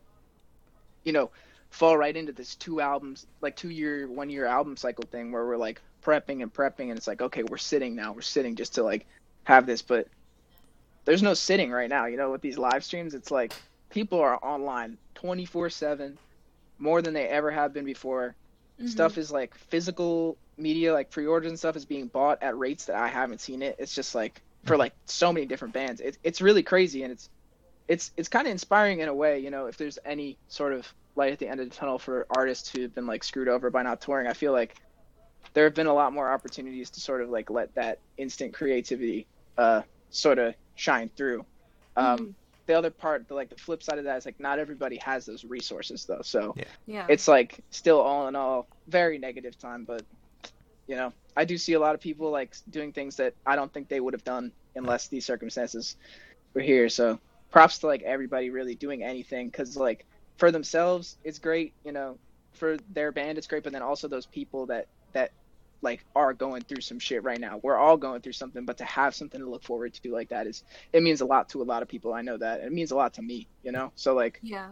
[1.03, 1.31] you know
[1.69, 5.45] fall right into this two albums like two year one year album cycle thing where
[5.45, 8.11] we're like prepping and prepping and it's like okay we're sitting now.
[8.13, 9.05] We're sitting just to like
[9.45, 10.07] have this but
[11.05, 13.13] there's no sitting right now you know with these live streams.
[13.13, 13.53] It's like
[13.89, 16.17] people are online 24 7
[16.79, 18.35] more than they ever have been before.
[18.81, 18.89] Mhm.
[18.89, 22.95] stuff is like physical media like pre-orders and stuff is being bought at rates that
[22.95, 23.75] i haven't seen it.
[23.79, 26.01] It's just like for like so many different bands.
[26.01, 27.29] It, it's really crazy and it's
[27.87, 30.91] it's it's kind of inspiring in a way you know if there's any sort of
[31.15, 33.83] light at the end of the tunnel for artists who've been like screwed over by
[33.83, 34.27] not touring.
[34.27, 34.75] I feel like
[35.53, 39.27] there have been a lot more opportunities to sort of like let that instant creativity
[39.57, 41.45] uh sort of shine through
[41.95, 42.35] um Mhm.
[42.67, 45.25] the other part the like the flip side of that is like not everybody has
[45.25, 47.05] those resources though so Yeah.
[47.09, 50.05] it's like still all in all very negative time but
[50.87, 53.73] you know i do see a lot of people like doing things that i don't
[53.73, 55.95] think they would have done unless these circumstances
[56.55, 57.19] were here so
[57.51, 60.05] props to like everybody really doing anything because like
[60.37, 62.17] for themselves it's great you know
[62.55, 65.31] for their band it's great but then also those people that that
[65.81, 68.85] like are going through some shit right now we're all going through something but to
[68.85, 71.63] have something to look forward to like that is it means a lot to a
[71.63, 74.13] lot of people i know that it means a lot to me you know so
[74.13, 74.69] like yeah.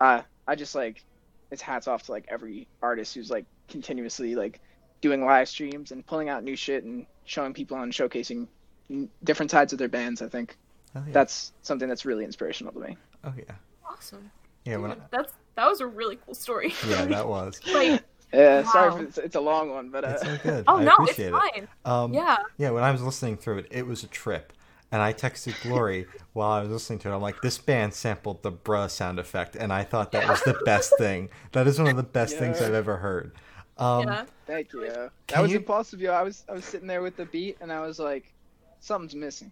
[0.00, 1.04] uh, I just like
[1.50, 4.60] it's hats off to like every artist who's like continuously like
[5.00, 8.48] doing live streams and pulling out new shit and showing people and showcasing
[8.90, 10.22] n- different sides of their bands.
[10.22, 10.56] I think
[10.94, 11.12] Oh, yeah.
[11.12, 12.96] that's something that's really inspirational to me.
[13.24, 13.54] oh yeah.
[13.88, 14.30] Awesome.
[14.64, 16.72] Yeah, when I, That's that was a really cool story.
[16.88, 17.60] yeah, that was.
[17.72, 18.02] like
[18.36, 18.96] Yeah, sorry Wow.
[18.98, 20.64] if it's, it's a long one, but uh, It's so good.
[20.68, 21.32] oh I no, it's appreciate it.
[21.32, 21.68] fine.
[21.84, 22.36] Um, Yeah.
[22.58, 24.52] Yeah, when I was listening through it, it was a trip.
[24.92, 27.14] And I texted Glory while I was listening to it.
[27.14, 30.58] I'm like, this band sampled the bruh sound effect, and I thought that was the
[30.64, 31.28] best thing.
[31.52, 33.32] That is one of the best things I've ever heard.
[33.78, 34.24] Um, yeah.
[34.46, 34.82] thank you.
[34.88, 36.12] That Can was you- impulsive, yo.
[36.12, 38.32] I was I was sitting there with the beat and I was like,
[38.80, 39.50] something's missing.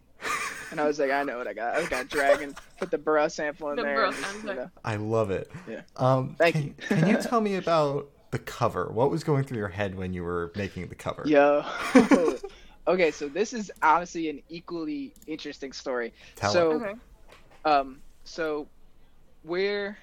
[0.70, 1.74] And I was like, I know what I got.
[1.74, 4.10] I got Dragon, put the bruh sample in The there.
[4.12, 4.70] just, you know.
[4.84, 5.50] I love it.
[5.68, 5.82] Yeah.
[5.96, 6.74] Um, Thank can, you.
[6.88, 8.90] can you tell me about the cover?
[8.92, 11.22] What was going through your head when you were making the cover?
[11.24, 11.64] Yeah.
[12.88, 16.12] okay, so this is honestly an equally interesting story.
[16.34, 16.72] Tell so.
[16.72, 16.94] Okay.
[17.64, 18.66] um, so
[19.44, 19.96] we're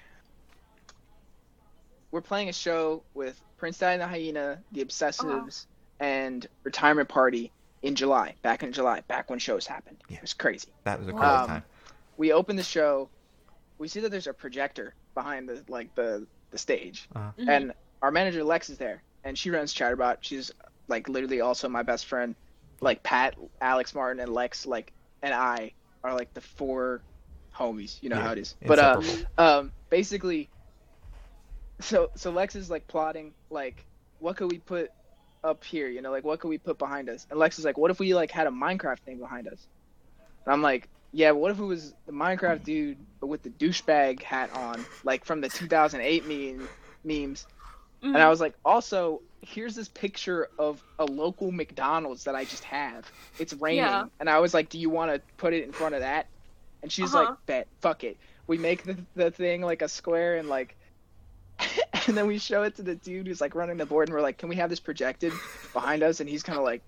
[2.10, 5.66] we're playing a show with Prince Daddy and the Hyena, the Obsessives,
[6.00, 8.34] and Retirement Party in July.
[8.40, 9.98] Back in July, back when shows happened.
[10.08, 10.16] Yeah.
[10.16, 10.68] It was crazy.
[10.84, 11.62] That was a crazy Um, time.
[12.16, 13.10] We open the show.
[13.76, 17.48] We see that there's a projector behind the like the the stage, Mhm.
[17.48, 20.18] and our manager Lex is there, and she runs Chatterbot.
[20.20, 20.50] She's
[20.88, 22.34] like literally also my best friend.
[22.80, 27.02] Like Pat, Alex Martin, and Lex, like and I are like the four
[27.56, 28.02] homies.
[28.02, 28.56] You know Yeah, how it is.
[28.66, 29.00] But uh,
[29.38, 30.50] um, basically,
[31.80, 33.86] so so Lex is like plotting like
[34.18, 34.90] what could we put
[35.44, 35.88] up here?
[35.88, 37.26] You know, like what could we put behind us?
[37.30, 39.68] And Lex is like, what if we like had a Minecraft thing behind us?
[40.46, 44.22] And I'm like, yeah, what if it was the Minecraft dude but with the douchebag
[44.22, 46.68] hat on, like from the 2008 meme
[47.04, 47.46] memes?
[48.02, 48.08] Mhm.
[48.14, 52.64] And I was like, also, here's this picture of a local McDonald's that I just
[52.64, 53.10] have.
[53.38, 53.84] It's raining.
[53.84, 54.06] Yeah.
[54.20, 56.26] And I was like, do you want to put it in front of that?
[56.82, 57.30] And she's Uh-huh.
[57.30, 58.16] like, bet, fuck it.
[58.46, 60.76] We make the, the thing like a square and like,
[62.06, 64.22] and then we show it to the dude who's like running the board and we're
[64.22, 65.32] like, can we have this projected
[65.72, 66.18] behind us?
[66.20, 66.82] And he's kind of like,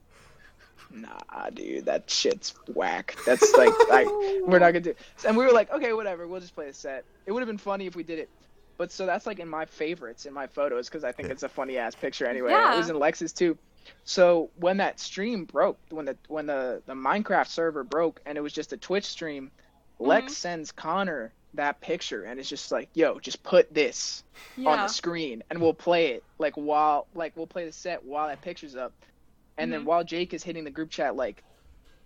[0.91, 3.17] nah, dude, that shit's whack.
[3.25, 4.07] That's like, like
[4.45, 4.95] we're not gonna do.
[5.27, 7.05] And we were like, okay, whatever, we'll just play a set.
[7.27, 8.29] It would have been funny if we did it,
[8.77, 11.33] but so that's like in my favorites in my photos because I think Yeah.
[11.33, 12.51] it's a funny ass picture anyway.
[12.51, 12.75] Yeah.
[12.75, 13.57] It was in Lex's too.
[14.05, 18.41] So when that stream broke, when the when the the Minecraft server broke and it
[18.41, 19.51] was just a Twitch stream,
[19.99, 20.37] Lex Mhm.
[20.37, 24.25] sends Connor that picture and it's just like, yo, just put this
[24.59, 28.27] on the screen and we'll play it like while like we'll play the set while
[28.27, 28.93] that picture's up
[29.57, 29.85] and then Mhm.
[29.85, 31.45] while jake is hitting the group chat like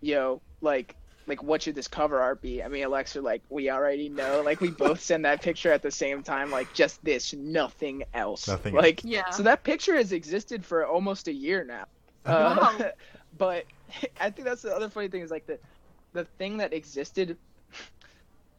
[0.03, 0.95] yo like
[1.29, 2.63] like what should this cover art be?
[2.63, 5.91] I mean, Alexa, like we already know, like we both send that picture at the
[5.91, 8.49] same time, like just this, nothing else.
[8.49, 9.29] Nothing Like Yeah.
[9.31, 11.85] so that picture has existed for almost a year now.
[12.27, 12.91] Oh, Uh, Wow.
[13.39, 13.65] but
[14.21, 15.59] I think that's the other funny thing is like the
[16.15, 17.37] the thing that existed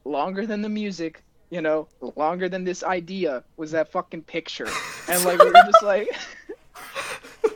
[0.05, 4.67] longer than the music, you know, longer than this idea was that fucking picture.
[5.07, 6.07] And like we were just like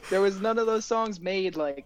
[0.09, 1.85] there was none of those songs made like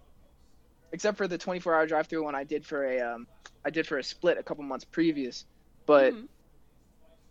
[0.92, 3.26] except for the 24 hour drive through one I did for a um
[3.64, 5.44] I did for a split a couple months previous.
[5.86, 6.28] But Mhm.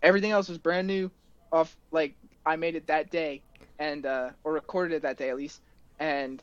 [0.02, 1.12] everything else was brand new
[1.52, 2.16] off like
[2.46, 3.44] I made it that day
[3.80, 5.62] and uh or recorded it that day at least
[6.00, 6.42] and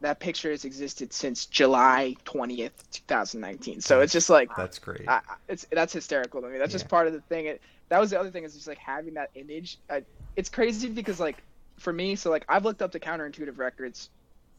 [0.00, 2.72] that picture has existed since July 20th
[3.08, 5.08] 2019 so it's just like That's great.
[5.08, 8.00] I, I- it's that's hysterical to me that's just part of the thing it, that
[8.00, 10.04] was the other thing is just like having that image I,
[10.36, 11.42] it's crazy because like
[11.78, 14.10] for me so like I've looked up to counterintuitive records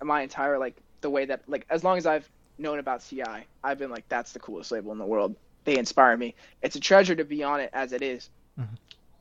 [0.02, 3.48] in my entire like the way that like as long as I've known about CI
[3.64, 6.82] I've been like that's the coolest label in the world they inspire me it's a
[6.82, 8.78] treasure to be on it as it is Mhm.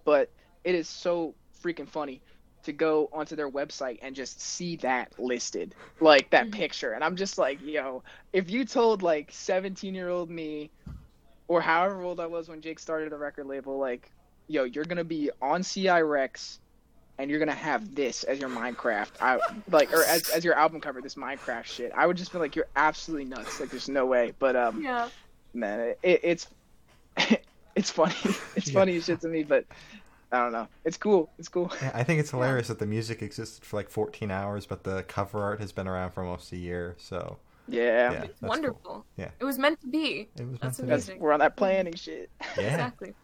[0.06, 0.30] but
[0.64, 2.22] it is so freaking funny
[2.64, 6.52] to go onto their website and just see that listed like that Mhm.
[6.52, 10.72] picture and i'm just like yo if you told like 17 year old me
[11.48, 14.10] or however old i was when jake started a record label like
[14.48, 16.58] yo you're gonna be on CI Recs
[17.18, 19.38] and you're gonna have this as your minecraft i
[19.70, 22.56] like or as, as your album cover this minecraft shit i would just be like
[22.56, 25.08] you're absolutely nuts like there's no way but um Yeah.
[25.54, 26.46] man, it, it, it's
[27.76, 28.14] it's funny.
[28.56, 28.74] It's Yeah.
[28.80, 29.64] funny as shit to me, but
[30.30, 30.66] I don't know.
[30.86, 31.30] It's cool.
[31.38, 31.70] It's cool.
[31.82, 35.02] Yeah, I think it's hilarious that the music existed for like 14 hours, but the
[35.02, 36.96] cover art has been around for almost a year.
[36.98, 37.36] So
[37.68, 37.82] Yeah.
[37.82, 38.10] Yeah.
[38.12, 38.48] It's that's cool.
[38.48, 39.06] wonderful.
[39.18, 39.30] Yeah.
[39.38, 40.28] It was meant to be.
[40.36, 41.18] it was That's meant That's, to be.
[41.18, 42.30] we're on that planning shit.
[42.56, 42.62] Yeah.
[42.62, 43.14] Exactly.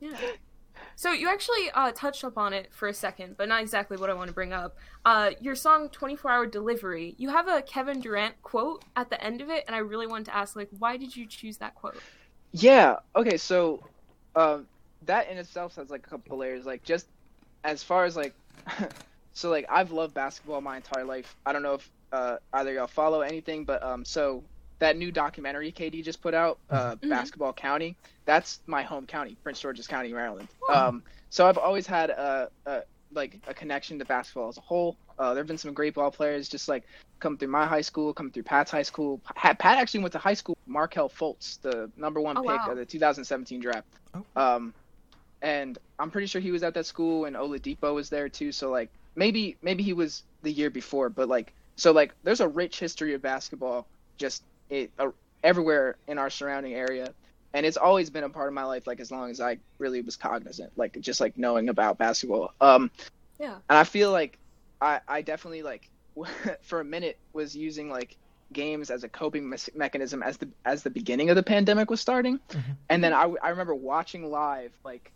[0.00, 0.16] Yeah.
[0.96, 4.10] So you actually uh, touched up on it for a second, but not exactly what
[4.10, 4.76] I want to bring up.
[5.04, 9.40] Uh, your song "24 Hour Delivery." You have a Kevin Durant quote at the end
[9.40, 11.96] of it, and I really wanted to ask, like, why did you choose that quote?
[12.52, 12.96] Yeah.
[13.16, 13.36] Okay.
[13.36, 13.82] So,
[14.36, 14.66] um,
[15.06, 16.64] that in itself has like a couple layers.
[16.64, 17.06] Like just
[17.64, 18.34] as far as like,
[19.32, 21.36] so like I've loved basketball my entire life.
[21.46, 24.42] I don't know if uh, either y'all follow anything, but um, so
[24.82, 27.08] that new documentary KD just put out, uh, Mhm.
[27.08, 27.94] Basketball County.
[28.24, 30.48] That's my home county, Prince George's County, Maryland.
[30.68, 30.88] Wow.
[30.88, 34.96] Um, so I've always had a, a like a connection to basketball as a whole.
[35.20, 36.82] Uh, there have been some great ball players, just like
[37.20, 39.20] come through my high school, come through Pat's high school.
[39.36, 40.56] Pat, Pat actually went to high school.
[40.66, 42.70] Markelle Fultz, the number one Oh, pick wow.
[42.72, 43.86] of the 2017 draft.
[44.14, 44.24] Oh.
[44.34, 44.74] Um,
[45.42, 48.50] and I'm pretty sure he was at that school, and Oladipo was there too.
[48.50, 52.48] So like maybe maybe he was the year before, but like so like there's a
[52.48, 53.86] rich history of basketball
[54.18, 55.08] just it uh,
[55.42, 57.14] everywhere in our surrounding area,
[57.54, 60.00] and it's always been a part of my life like as long as I really
[60.00, 62.50] was cognizant, like just like knowing about basketball.
[62.60, 62.90] Um,
[63.38, 63.54] Yeah.
[63.68, 64.38] and I feel like
[64.80, 65.88] I I definitely like
[66.62, 68.16] for a minute was using like
[68.52, 72.00] games as a coping mes- mechanism as the as the beginning of the pandemic was
[72.02, 72.76] starting Mhm.
[72.90, 75.10] and then I, I remember watching live like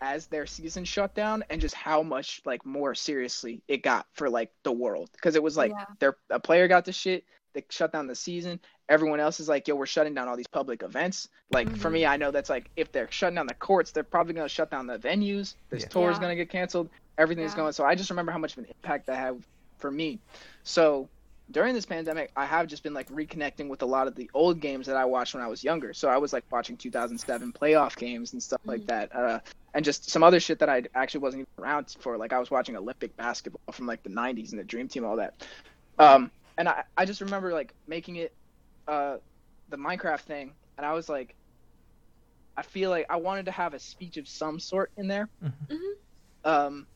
[0.00, 4.30] as their season shut down and just how much like more seriously it got for
[4.30, 5.84] like the world because it was like Yeah.
[6.00, 8.58] their a player got the shit they shut down the season
[8.88, 11.92] everyone else is like yo we're shutting down all these public events like for Mhm.
[11.94, 14.52] me i know that's like if they're shutting down the courts they're probably going to
[14.54, 15.88] shut down the venues this Yeah.
[15.88, 16.22] tour is Yeah.
[16.22, 17.56] going to get canceled everything's Yeah.
[17.56, 19.42] going so i just remember how much of an impact that had
[19.78, 20.20] for me
[20.64, 21.08] so
[21.50, 24.60] during this pandemic i have just been like reconnecting with a lot of the old
[24.60, 27.96] games that i watched when i was younger so i was like watching 2007 playoff
[27.96, 28.86] games and stuff like Mhm.
[28.86, 29.40] that uh,
[29.74, 32.50] and just some other shit that i actually wasn't even around for like i was
[32.50, 35.46] watching olympic basketball from like the 90s and the dream team all that
[35.98, 38.32] um, and I, I just remember like making it
[38.88, 39.16] uh,
[39.68, 41.34] the minecraft thing and i was like
[42.56, 45.78] i feel like i wanted to have a speech of some sort in there Mhm.
[46.44, 46.86] um,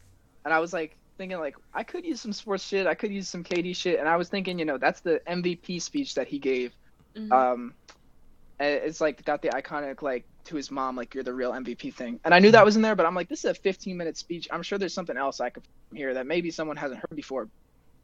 [0.44, 3.28] and I was like thinking like I could use some sports shit, I could use
[3.28, 6.40] some KD shit, and I was thinking, you know, that's the MVP speech that he
[6.40, 6.74] gave.
[7.16, 7.30] Mhm.
[7.30, 7.74] Um,
[8.58, 11.94] and it's like got the iconic like to his mom like you're the real MVP
[11.94, 13.96] thing, and I knew that was in there, but I'm like this is a 15
[13.96, 14.48] minute speech.
[14.50, 17.48] I'm sure there's something else I could hear that maybe someone hasn't heard before.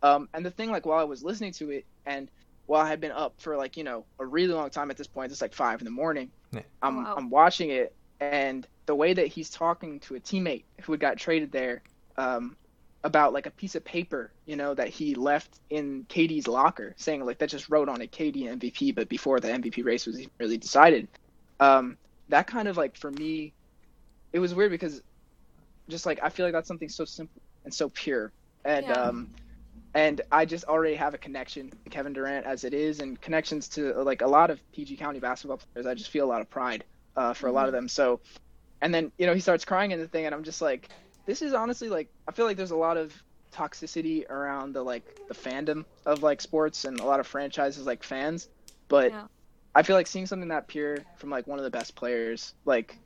[0.02, 2.30] Um, and the thing like while I was listening to it and
[2.68, 5.08] while I had been up for like you know a really long time at this
[5.08, 6.30] point, it's like five in the morning.
[6.52, 6.62] Yeah.
[6.82, 7.14] I'm Wow.
[7.16, 11.18] I'm watching it, and the way that he's talking to a teammate who had got
[11.18, 11.82] traded there,
[12.16, 12.56] um,
[13.04, 17.24] about like a piece of paper, you know, that he left in KD's locker, saying
[17.24, 20.30] like that just wrote on it KD MVP, but before the MVP race was even
[20.38, 21.08] really decided.
[21.60, 21.96] Um,
[22.28, 23.54] that kind of like for me,
[24.32, 25.00] it was weird because
[25.88, 28.32] just like I feel like that's something so simple and so pure,
[28.64, 28.94] and Yeah.
[28.94, 29.34] um,
[29.94, 33.68] and I just already have a connection to Kevin Durant as it is, and connections
[33.70, 35.86] to like a lot of PG County basketball players.
[35.86, 36.84] I just feel a lot of pride
[37.16, 37.88] uh, for a lot of them.
[37.88, 38.20] So,
[38.80, 40.90] and then you know he starts crying in the thing, and I'm just like,
[41.26, 43.14] this is honestly like I feel like there's a lot of
[43.54, 48.02] toxicity around the like the fandom of like sports and a lot of franchises like
[48.02, 48.48] fans,
[48.88, 49.26] but Yeah.
[49.74, 52.98] I feel like seeing something that pure from like one of the best players, like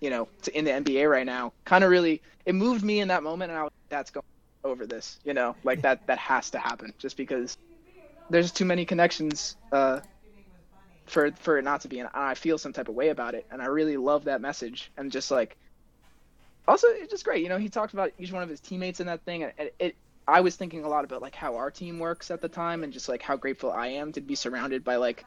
[0.00, 3.22] you know, in the NBA right now, kind of really it moved me in that
[3.22, 4.24] moment, and I was that's going
[4.64, 7.56] over this, you know, like that that has to happen just because
[8.30, 10.00] there's too many connections uh,
[11.06, 13.46] for for it not to be, and I feel some type of way about it,
[13.50, 15.56] and I really love that message, and just like
[16.66, 19.06] also it's just great, you know, he talked about each one of his teammates in
[19.06, 21.98] that thing, and it, it I was thinking a lot about like how our team
[21.98, 24.96] works at the time, and just like how grateful I am to be surrounded by
[24.96, 25.24] like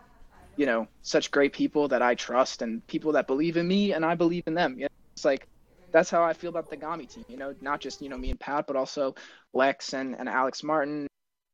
[0.58, 4.06] you know such great people that I trust and people that believe in me and
[4.06, 4.76] I believe in them.
[4.78, 5.48] You know, it's like
[5.92, 7.26] that's how I feel about the Gami team.
[7.28, 9.16] You know, not just you know me and Pat, but also
[9.54, 11.08] Lex and, and Alex Martin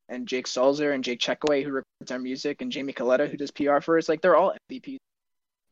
[0.09, 3.51] and Jake Sulzer and Jake Checkaway who records our music and Jamie Coletta who does
[3.51, 4.09] PR for us.
[4.09, 4.97] Like they're all MVPs.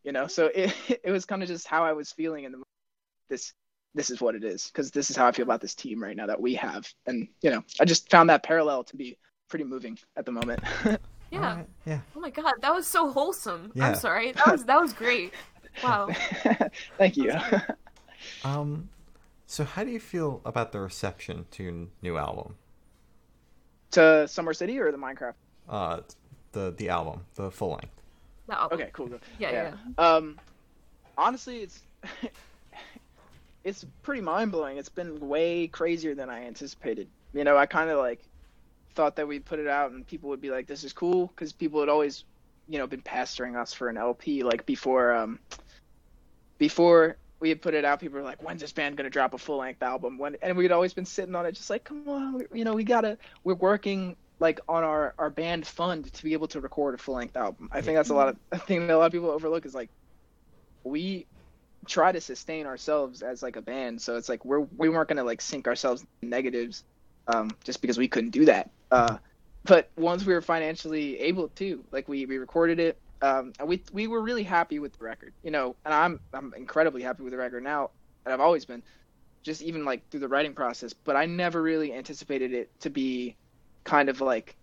[0.04, 0.73] You know, so it
[1.04, 2.63] it was kind of just how I was feeling in the
[3.30, 3.54] this
[3.93, 6.15] this is what it is because this is how I feel about this team right
[6.15, 9.63] now that we have, and you know, I just found that parallel to be pretty
[9.65, 10.62] moving at the moment.
[11.32, 11.39] Yeah.
[11.39, 11.99] Alright, yeah.
[12.15, 13.71] Oh my god, that was so wholesome.
[13.73, 13.88] Yeah.
[13.88, 14.32] I'm sorry.
[14.34, 15.34] That was that was great.
[15.84, 16.08] Wow.
[16.97, 17.34] Thank you.
[18.45, 18.89] Um,
[19.47, 22.55] so how do you feel about the reception to your new album?
[23.95, 25.34] to Somewhere City or the Minecraft?
[25.67, 26.01] Uh,
[26.51, 28.01] the the album, the full length.
[28.47, 28.79] That album.
[28.79, 29.08] Okay, cool.
[29.08, 29.19] cool.
[29.39, 29.97] Yeah, yeah.
[29.97, 30.39] Um,
[31.17, 31.81] honestly, it's
[33.63, 34.77] it's pretty mind blowing.
[34.77, 37.08] It's been way crazier than I anticipated.
[37.34, 38.21] You know, I kind of like
[38.93, 41.51] thought that we'd put it out and people would be like, "This is cool," because
[41.53, 42.25] people had always,
[42.67, 44.43] you know, been pestering us for an LP.
[44.43, 45.39] Like before, um,
[46.58, 49.38] before we had put it out, people were like, "When's this band gonna drop a
[49.38, 52.41] full length album?" When and we'd always been sitting on it, just like, "Come on,
[52.51, 56.47] you know, we gotta." We're working like on our our band fund to be able
[56.47, 57.69] to record a full length album.
[57.71, 59.75] I think that's a lot of a thing that a lot of people overlook is
[59.75, 59.91] like
[60.84, 61.27] we
[61.86, 64.01] try to sustain ourselves as like a band.
[64.01, 66.84] So it's like we're we weren't gonna like sink ourselves in negatives
[67.27, 68.71] um, just because we couldn't do that.
[68.89, 69.17] Uh,
[69.65, 74.07] but once we were financially able to, like we, we recorded it, um, we we
[74.07, 75.75] were really happy with the record, you know.
[75.83, 77.89] And I'm I'm incredibly happy with the record now,
[78.23, 78.83] and I've always been,
[79.41, 80.93] just even like through the writing process.
[80.93, 83.35] But I never really anticipated it to be
[83.83, 84.55] kind of like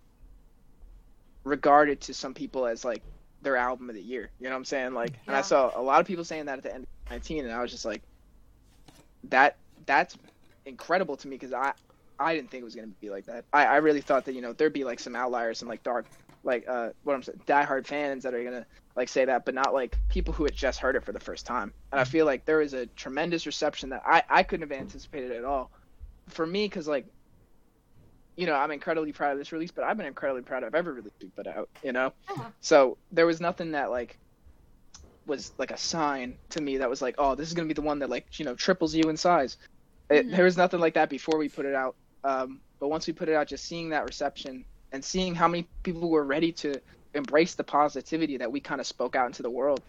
[1.42, 3.02] regarded to some people as like
[3.42, 4.30] their album of the year.
[4.38, 4.94] You know what I'm saying?
[4.94, 7.44] Like, and I saw a lot of people saying that at the end of 19,
[7.44, 8.02] and I was just like,
[9.24, 10.16] that that's
[10.66, 11.72] incredible to me because I
[12.20, 13.44] I didn't think it was gonna be like that.
[13.52, 16.06] I, I really thought that you know there'd be like some outliers, and like dark,
[16.44, 19.72] like uh what I'm saying, diehard fans that are gonna like say that, but not
[19.74, 21.72] like people who had just heard it for the first time.
[21.92, 25.32] And I feel like there was a tremendous reception that I I couldn't have anticipated
[25.32, 25.70] at all.
[26.28, 27.06] For me, because like,
[28.36, 30.94] you know, I'm incredibly proud of this release, but I've been incredibly proud of every
[30.94, 31.68] release we put out.
[31.82, 32.50] You know, Yeah.
[32.60, 34.18] so there was nothing that like
[35.26, 37.82] was like a sign to me that was like, oh, this is gonna be the
[37.82, 39.56] one that like you know triples you in size.
[40.10, 40.36] It, Mhm.
[40.36, 41.94] There was nothing like that before we put it out.
[42.24, 45.68] Um, but once we put it out, just seeing that reception and seeing how many
[45.84, 46.80] people were ready to
[47.14, 49.82] embrace the positivity that we kind of spoke out into the world,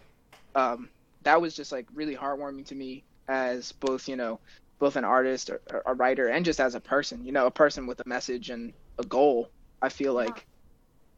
[0.54, 0.90] um,
[1.22, 4.40] that was just like really heartwarming to me as both you know
[4.80, 7.50] both an artist or or a writer and just as a person you know a
[7.52, 9.50] person with a message and a goal
[9.82, 10.26] i feel Yeah.
[10.26, 10.44] like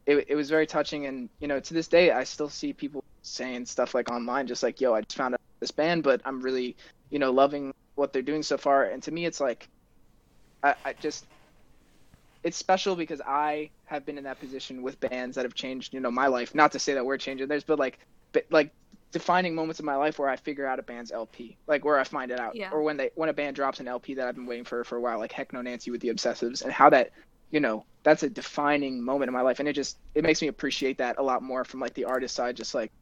[0.07, 3.03] it, it was very touching and you know to this day i still see people
[3.22, 6.40] saying stuff like online just like yo i just found out this band but i'm
[6.40, 6.77] really
[7.11, 9.66] you know loving what they're doing so far and to me it's like
[10.62, 11.25] i, I just
[12.42, 16.01] it's special because i have been in that position with bands that have changed you
[16.01, 16.55] know my life.
[16.55, 17.99] Not to say that we're changing theirs but like
[18.33, 18.72] but like
[19.12, 22.05] defining moments in my life where I figure out a band's LP, like where I
[22.05, 22.70] find it out, Yeah.
[22.70, 24.96] or when they when a band drops an LP that I've been waiting for for
[24.96, 27.12] a while, like Heck No Nancy with the Obsessives, and how that,
[27.51, 30.49] you know, that's a defining moment in my life, and it just it makes me
[30.49, 32.92] appreciate that a lot more from like the artist side, just like,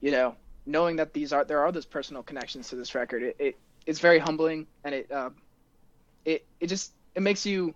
[0.00, 0.34] you know,
[0.66, 4.00] knowing that these are there are those personal connections to this record, it, it it's
[4.00, 5.36] very humbling, and it um,
[6.24, 7.74] it it just it makes you,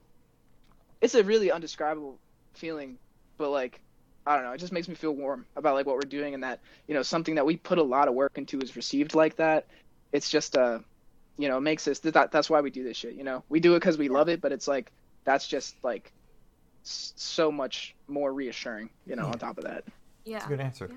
[1.04, 2.18] it's a really undescribable
[2.54, 2.96] feeling,
[3.36, 3.80] but like
[4.26, 4.52] I don't know.
[4.52, 7.02] It just makes me feel warm about like what we're doing and that you know
[7.02, 9.66] something that we put a lot of work into is received like that.
[10.12, 10.78] It's just uh,
[11.36, 13.14] you know, makes us that that's why we do this shit.
[13.14, 14.92] You know, we do it because we love it, but it's like
[15.24, 16.10] that's just like
[16.86, 18.88] s- so much more reassuring.
[19.06, 19.84] You know, on top of that.
[20.24, 20.36] Yeah.
[20.38, 20.88] That's a good answer.
[20.90, 20.96] Yeah.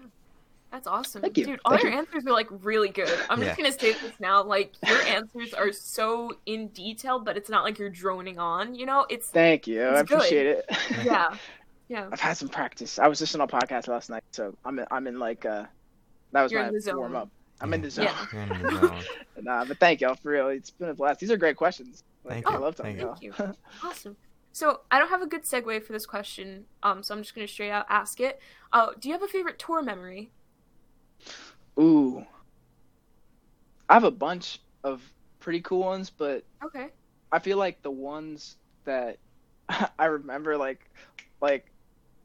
[0.71, 1.21] That's awesome.
[1.21, 1.45] Thank you.
[1.45, 1.97] Dude, all Thank your you.
[1.99, 3.09] answers are like really good.
[3.29, 4.43] I'm just gonna say this now.
[4.43, 8.85] Like your answers are so in detail, but it's not like you're droning on, you
[8.85, 9.05] know?
[9.09, 9.81] It's Thank you.
[9.83, 10.17] I It's good.
[10.17, 10.65] appreciate it.
[11.05, 11.35] yeah.
[11.89, 12.09] Yeah.
[12.11, 12.99] I've had some practice.
[12.99, 15.63] I was listening on a podcast last night, so I'm in, I'm in like uh,
[16.33, 16.97] that was You're my in the zone.
[16.97, 17.29] warm up.
[17.61, 18.05] I'm in the zone.
[18.07, 18.25] Yeah.
[18.33, 19.01] You're in the zone.
[19.41, 20.49] Nah, but thank y'all for real.
[20.49, 21.21] It's been a blast.
[21.21, 22.03] These are great questions.
[22.25, 22.59] Like, Thank I you.
[22.59, 23.33] love talking Thank to you.
[23.39, 23.53] y'all.
[23.85, 24.17] Awesome.
[24.51, 27.47] So I don't have a good segue for this question, um, so I'm just gonna
[27.47, 28.41] straight out ask it.
[28.73, 30.31] Uh, do you have a favorite tour memory?
[31.79, 32.25] Ooh.
[33.89, 35.01] I have a bunch of
[35.39, 36.87] pretty cool ones, but Okay.
[37.31, 38.55] I feel like the ones
[38.85, 39.17] that
[39.99, 40.81] I remember like
[41.41, 41.65] like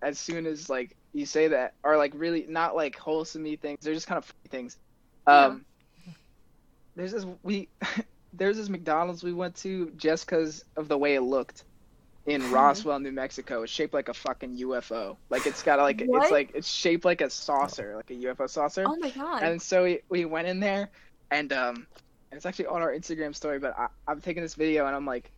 [0.03, 3.79] as soon as like you say that are like really not like wholesome things.
[3.83, 4.79] They're just kind of funny things.
[5.27, 5.65] Um,
[6.97, 7.69] there's this we
[8.33, 11.65] there's this McDonald's we went to just because of the way it looked
[12.27, 13.63] in Roswell, New Mexico.
[13.63, 15.17] It's shaped like a fucking UFO.
[15.31, 16.23] Like it's got like What?
[16.23, 18.85] it's like it's shaped like a saucer, like a UFO saucer.
[18.87, 19.43] Oh my god.
[19.43, 20.91] And so we, we went in there,
[21.31, 21.87] and um,
[22.31, 23.59] and it's actually on our Instagram story.
[23.59, 25.31] But I, I'm taking this video, and I'm like,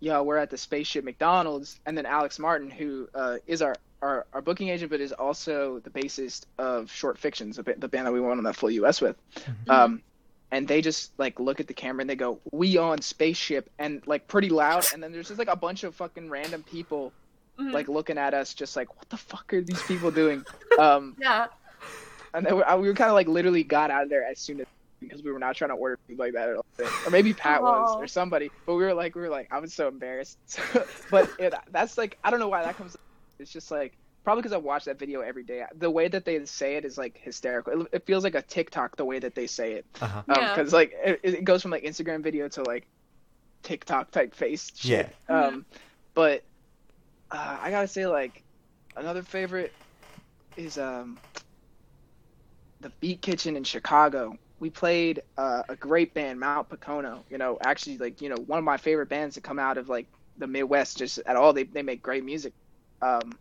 [0.00, 4.26] "Yo, we're at the spaceship McDonald's." And then Alex Martin, who uh, is our, our
[4.32, 8.12] our booking agent, but is also the bassist of Short Fictions, the, the band that
[8.12, 9.16] we went on that full US with.
[9.68, 10.02] Um,
[10.52, 14.06] and they just like look at the camera and they go, "We on spaceship," and
[14.06, 14.84] like pretty loud.
[14.92, 17.12] And then there's just like a bunch of fucking random people
[17.58, 17.72] Mhm.
[17.72, 20.44] like looking at us, just like, "What the fuck are these people doing?"
[20.78, 21.46] Um, yeah.
[22.34, 24.38] and then we, I- we were kind of like literally got out of there as
[24.38, 24.66] soon as
[25.00, 26.64] because we were not trying to order food like that at all.
[27.04, 27.98] Or maybe Pat was Oh.
[28.00, 28.50] or somebody.
[28.66, 30.38] But we were like we were like I was so embarrassed.
[31.10, 32.96] but it, that's like I don't know why that comes.
[33.40, 33.94] It's just like
[34.24, 35.64] probably because I watch that video every day.
[35.76, 37.82] The way that they say it is like hysterical.
[37.82, 39.86] It, it feels like a TikTok the way that they say it.
[40.00, 40.22] Uh-huh.
[40.28, 40.54] Yeah.
[40.54, 42.86] Because like it, it goes from like Instagram video to like
[43.62, 44.70] TikTok type face.
[44.74, 45.14] Shit.
[45.28, 45.46] Yeah.
[45.46, 45.66] Um,
[46.14, 46.42] but
[47.30, 48.42] uh, I gotta say like
[48.96, 49.72] another favorite
[50.56, 51.18] is um
[52.80, 54.36] the Beat Kitchen in Chicago.
[54.60, 57.24] We played uh, a great band, Mount Pocono.
[57.30, 59.88] You know, actually like you know one of my favorite bands to come out of
[59.88, 60.06] like
[60.38, 60.98] the Midwest.
[60.98, 62.52] Just at all, they they make great music.
[63.00, 63.32] Um,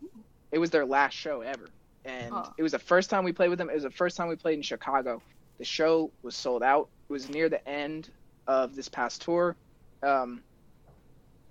[0.52, 1.70] it was their last show ever,
[2.06, 2.54] and Oh.
[2.58, 3.70] it was the first time we played with them.
[3.70, 5.22] It was the first time we played in Chicago.
[5.58, 6.90] The show was sold out.
[7.10, 8.10] It was near the end
[8.48, 9.56] of this past tour.
[10.04, 10.42] Um,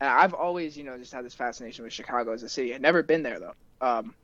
[0.01, 2.75] and I've always, you know, just had this fascination with Chicago as a city.
[2.75, 3.55] I'd never been there though.
[3.81, 4.15] Um,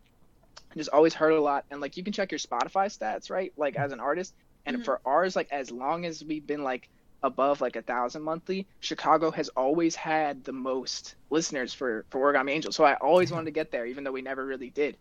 [0.70, 3.52] I just always heard a lot, and like you can check your Spotify stats, right?
[3.56, 4.84] Like as an artist, and Mhm.
[4.84, 6.88] for ours, like as long as we've been like
[7.26, 12.52] above like a thousand monthly, Chicago has always had the most listeners for for Origami
[12.52, 12.72] Angel.
[12.72, 14.96] So I always wanted to get there, even though we never really did.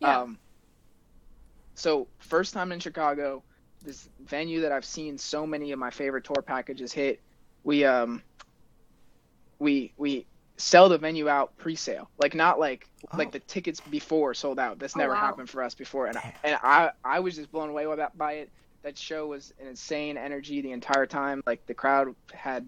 [0.00, 0.20] Yeah.
[0.22, 0.38] Um,
[1.74, 3.44] so first time in Chicago,
[3.84, 7.20] this venue that I've seen so many of my favorite tour packages hit.
[7.64, 8.22] We um
[9.58, 13.32] we we sell the venue out pre-sale, like not like like Oh.
[13.32, 14.78] the tickets before sold out.
[14.78, 15.20] That's Oh, never wow.
[15.20, 18.16] happened for us before, and I, and I I was just blown away by that
[18.18, 18.50] by it.
[18.88, 21.42] That show was an insane energy the entire time.
[21.46, 22.66] Like the crowd had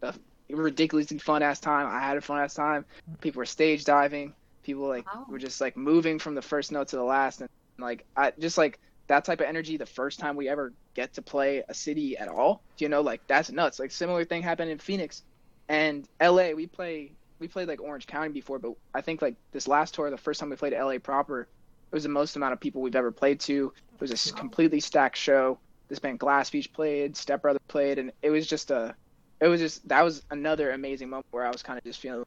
[0.00, 0.14] a
[0.48, 1.88] ridiculously fun ass time.
[1.88, 2.84] I had a fun ass time.
[3.20, 4.32] People were stage diving.
[4.62, 5.26] People like Wow.
[5.28, 7.50] were just like moving from the first note to the last, and
[7.80, 9.76] like I just like that type of energy.
[9.76, 13.22] The first time we ever get to play a city at all, you know, like
[13.26, 13.80] that's nuts.
[13.80, 15.24] Like similar thing happened in Phoenix
[15.68, 16.54] and L.A.
[16.54, 17.10] We play
[17.40, 20.38] we played like Orange County before, but I think like this last tour, the first
[20.38, 21.00] time we played L.A.
[21.00, 21.48] proper,
[21.96, 23.72] was the most amount of people we've ever played to.
[23.94, 25.58] It was a completely stacked show.
[25.88, 28.94] This band Glass Beach played, Step Brother played, and it was just a,
[29.40, 32.26] it was just that was another amazing moment where I was kind of just feeling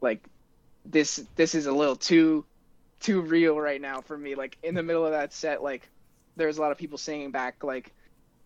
[0.00, 0.22] like
[0.84, 2.44] this this is a little too
[3.00, 4.34] too real right now for me.
[4.34, 5.88] Like in the middle of that set, like
[6.36, 7.92] there was a lot of people singing back like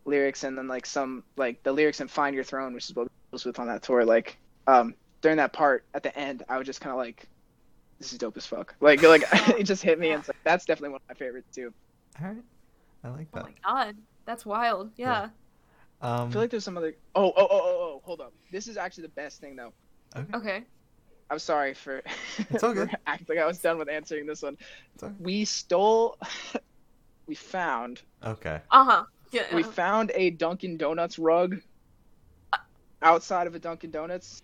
[0.05, 3.07] lyrics and then like some like the lyrics in Find Your Throne, which is what
[3.07, 4.05] we was with on that tour.
[4.05, 7.29] Like um during that part at the end, I was just kind of like,
[7.99, 8.75] this is dope as fuck.
[8.81, 9.25] Like like
[9.59, 11.73] it just hit me and it's like that's definitely one of my favorites too.
[12.21, 12.37] All right.
[13.05, 13.45] I like that.
[13.45, 13.97] Oh my god.
[14.25, 14.91] That's wild.
[14.97, 15.29] Yeah.
[16.01, 16.95] I Um, feel like there's some other.
[17.15, 18.03] Oh oh oh oh oh.
[18.05, 18.33] Hold up.
[18.53, 19.73] This is actually the best thing though.
[20.35, 20.65] Okay.
[21.31, 22.03] I'm sorry for.
[22.51, 22.91] It's all good.
[22.91, 24.57] for acting like I was done with answering this one.
[24.95, 26.17] It's all- We stole.
[27.27, 28.03] we found.
[28.25, 28.61] okay.
[28.71, 29.05] Uh huh.
[29.33, 29.43] Yeah.
[29.55, 31.57] We found a Dunkin' Donuts rug.
[33.03, 34.43] Outside of a Dunkin' Donuts.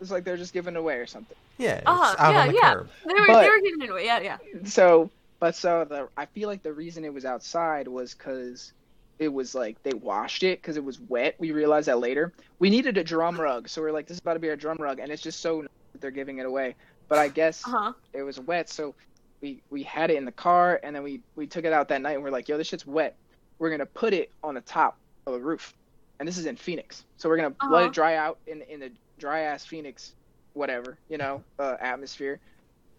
[0.00, 1.36] It's like they're just giving away or something.
[1.58, 1.76] Yeah.
[1.76, 2.74] It's Uh-huh, out yeah, on the yeah.
[2.74, 2.88] curb.
[3.06, 4.04] They were, But- they were getting into it.
[4.04, 4.38] Yeah, yeah.
[4.64, 8.72] So, but so the I feel like the reason it was outside was because
[9.18, 11.36] it was like they washed it because it was wet.
[11.38, 12.32] We realized that later.
[12.58, 14.56] We needed a drum rug, so we are like, this is about to be our
[14.56, 16.74] drum rug, and it's just so that they're giving it away.
[17.08, 17.92] But I guess Uh huh.
[18.12, 18.94] it was wet, so
[19.40, 22.00] we we had it in the car, and then we we took it out that
[22.00, 23.14] night, and we're like, yo, this shit's wet.
[23.58, 24.96] We're gonna put it on the top
[25.26, 25.74] of a roof,
[26.18, 27.86] and this is in Phoenix, so we're gonna let Uh-huh.
[27.86, 30.14] it dry out in in the dry ass Phoenix,
[30.54, 32.40] whatever you know, uh, atmosphere.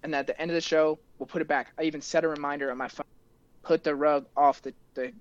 [0.03, 1.73] And at the end of the show, we'll put it back.
[1.79, 3.05] I even set a reminder on my phone.
[3.63, 5.13] Put the rug off the the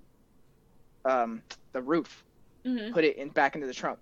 [1.05, 2.23] um the roof
[2.65, 3.99] hmm put it in back into the trunk.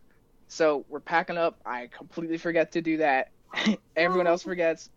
[0.50, 1.60] So we're packing up.
[1.66, 3.30] I completely forget to do that.
[3.96, 4.90] Everyone else forgets.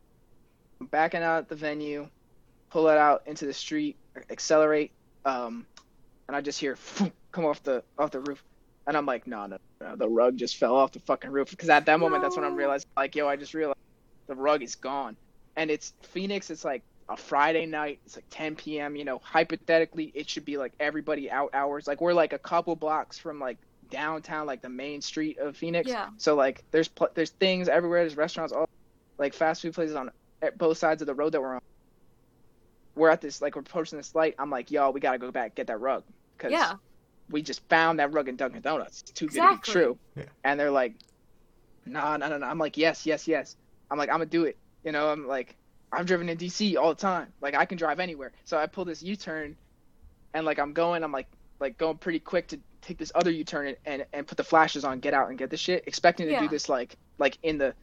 [0.81, 2.09] I'm backing out at the venue,
[2.71, 3.99] pull it out into the street,
[4.31, 4.93] accelerate,
[5.25, 5.67] um,
[6.29, 6.77] and I just hear
[7.33, 8.43] come off the off the roof,
[8.87, 11.51] and I'm like, no, no, no, the rug just fell off the fucking roof.
[11.51, 13.79] Because at that moment, that's when I'm realizing, like, yo, I just realized
[14.27, 15.17] the rug is gone,
[15.57, 16.51] and it's Phoenix.
[16.51, 18.01] It's like a Friday night.
[18.07, 18.97] It's like 10 p.m.
[18.97, 21.87] You know, hypothetically, it should be like everybody out hours.
[21.87, 23.59] Like we're like a couple blocks from like
[23.91, 25.89] downtown, like the main street of Phoenix.
[25.89, 26.09] Yeah.
[26.17, 28.01] So like there's pl- there's things everywhere.
[28.01, 28.69] There's restaurants, all
[29.19, 30.11] like fast food places on
[30.43, 31.61] at both sides of the road that we're on.
[32.97, 34.35] we're at this like we're approaching this light.
[34.39, 36.03] I'm like, yo, we gotta go back get that rug
[36.37, 36.75] because Yeah.
[37.31, 39.03] We just found that rug in Dunkin' Donuts.
[39.03, 39.57] It's too Exactly.
[39.57, 39.99] good to be true.
[40.17, 40.23] Yeah.
[40.45, 40.95] And they're like,
[41.87, 42.47] nah, no, no, no.
[42.47, 43.57] I'm like, yes, yes, yes.
[43.91, 44.57] I'm like, I'm gonna do it.
[44.85, 45.57] You know, I'm like,
[45.93, 47.33] I've driven in DC all the time.
[47.41, 48.33] Like, I can drive anywhere.
[48.45, 49.57] So I pull this U-turn,
[50.35, 51.29] and like I'm going, I'm like,
[51.61, 54.85] like going pretty quick to take this other U-turn and and, and put the flashes
[54.85, 56.41] on, get out and get the shit, expecting to Yeah.
[56.41, 57.75] do this like like in the.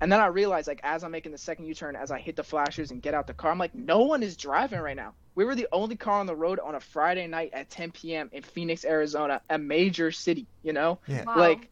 [0.00, 2.42] And then I realized, like, as I'm making the second U-turn, as I hit the
[2.42, 5.14] flashers and get out the car, I'm like, no one is driving right now.
[5.34, 8.28] We were the only car on the road on a Friday night at 10 p.m.
[8.32, 10.46] in Phoenix, Arizona, a major city.
[10.62, 11.24] You know, Yeah.
[11.24, 11.38] Wow.
[11.38, 11.68] like,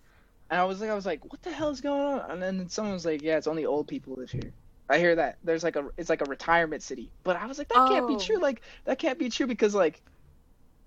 [0.51, 2.31] and I was like, I was like, what the hell is going on?
[2.31, 4.53] And then someone was like, yeah, it's only old people live here.
[4.89, 5.39] I hear that.
[5.43, 7.11] There's like a, it's like a retirement city.
[7.25, 8.19] But I was like, that can't be Oh.
[8.19, 8.39] true.
[8.39, 10.01] Like, that can't be true because like,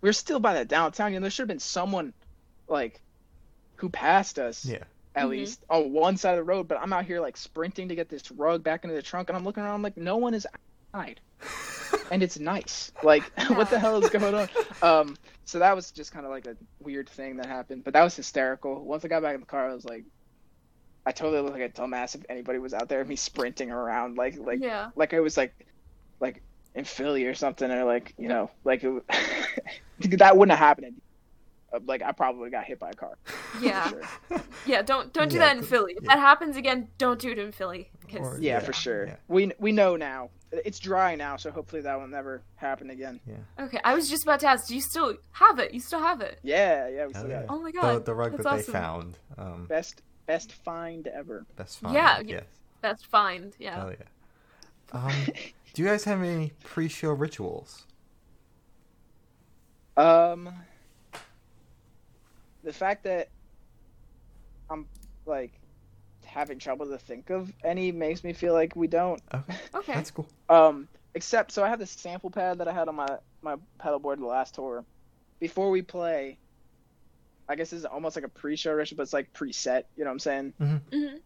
[0.01, 1.13] we're still by the downtown.
[1.13, 2.13] You know, there should have been someone,
[2.67, 3.01] like,
[3.77, 4.83] who passed us Yeah.
[5.15, 5.29] At Mhm.
[5.29, 6.67] least on one side of the road.
[6.67, 9.37] But I'm out here like sprinting to get this rug back into the trunk, and
[9.37, 10.45] I'm looking around I'm like, no one is
[10.93, 11.19] outside,
[12.11, 12.91] and it's nice.
[13.03, 14.49] Like, what the hell is going on?
[14.81, 18.03] Um, so that was just kind of like a weird thing that happened, but that
[18.03, 18.83] was hysterical.
[18.83, 20.05] Once I got back in the car, I was like,
[21.05, 24.37] I totally looked like a dumbass if anybody was out there, me sprinting around like
[24.37, 24.89] like yeah.
[24.95, 25.53] like I was like
[26.19, 26.41] like
[26.73, 29.03] in Philly or something, or like you know like it,
[30.19, 31.01] that wouldn't have happened.
[31.75, 33.17] Uh, Like I probably got hit by a car.
[33.61, 33.87] Yeah.
[33.89, 34.01] sure.
[34.65, 35.93] Yeah, don't don't do Yeah, that in Philly.
[35.97, 36.15] If yeah.
[36.15, 37.91] that happens again, don't do it in Philly.
[38.09, 39.07] 'cause- Or- Yeah, Yeah, for sure.
[39.07, 39.15] yeah.
[39.27, 40.29] We we know now.
[40.51, 43.19] It's dry now, so hopefully that will never happen again.
[43.27, 43.65] Yeah.
[43.65, 45.73] Okay, I was just about to ask, do you still have it?
[45.73, 46.39] You still have it?
[46.43, 47.35] Yeah, yeah, we still yeah.
[47.35, 47.49] got it.
[47.49, 48.05] Oh my god.
[48.05, 48.73] the rug that's that awesome.
[48.73, 49.17] they found.
[49.37, 51.45] Um, Best best find ever.
[51.57, 51.93] best find.
[51.93, 52.45] Yeah, Yes.
[52.81, 53.53] That's find.
[53.59, 53.75] Yeah.
[53.75, 54.05] Hell yeah.
[54.99, 55.11] Um,
[55.73, 57.85] do you guys have any pre-show rituals?
[59.97, 60.49] Um,
[62.65, 63.29] the fact that
[64.69, 64.87] I'm
[65.25, 65.53] like
[66.25, 69.21] having trouble to think of any makes me feel like we don't.
[69.33, 69.55] Okay.
[69.75, 69.93] Okay.
[69.93, 70.27] That's cool.
[70.49, 73.07] Um, except so I have this sample pad that I had on my
[73.41, 74.83] my pedal board the last tour.
[75.39, 76.37] Before we play,
[77.47, 79.83] I guess this is almost like a pre-show ritual, but it's like preset.
[79.95, 80.53] You know what I'm saying?
[80.59, 81.19] Mhm.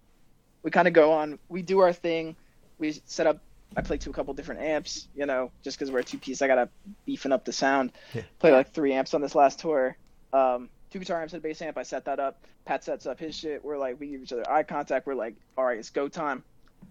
[0.61, 1.39] We kind of go on.
[1.47, 2.35] We do our thing.
[2.79, 3.39] We set up.
[3.77, 5.07] I play to a couple different amps.
[5.15, 6.67] You know, just because we're a two piece, I gotta
[7.05, 7.93] beefing up the sound.
[8.13, 8.23] Yeah.
[8.39, 9.95] Play like three amps on this last tour.
[10.33, 11.77] Um, two guitar amps and a bass amp.
[11.77, 12.39] I set that up.
[12.65, 13.63] Pat sets up his shit.
[13.63, 15.07] We're like, we give each other eye contact.
[15.07, 16.43] We're like, all right, it's go time.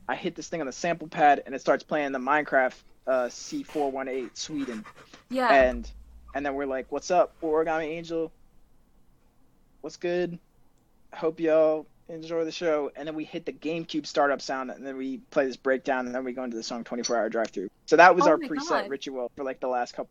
[0.09, 2.75] I hit this thing on the sample pad and it starts playing the Minecraft
[3.07, 4.85] uh, C418 Sweden.
[5.31, 5.53] Yeah.
[5.53, 5.91] And
[6.35, 8.31] and then we're like, what's up, Origami Angel?
[9.81, 10.39] What's good?
[11.15, 12.91] Hope y'all enjoy the show.
[12.97, 16.15] And then we hit the GameCube startup sound and then we play this breakdown and
[16.15, 17.71] then we go into the song 24 Hour Drive Through.
[17.87, 18.91] So that was Oh our preset God.
[18.91, 20.11] ritual for like the last couple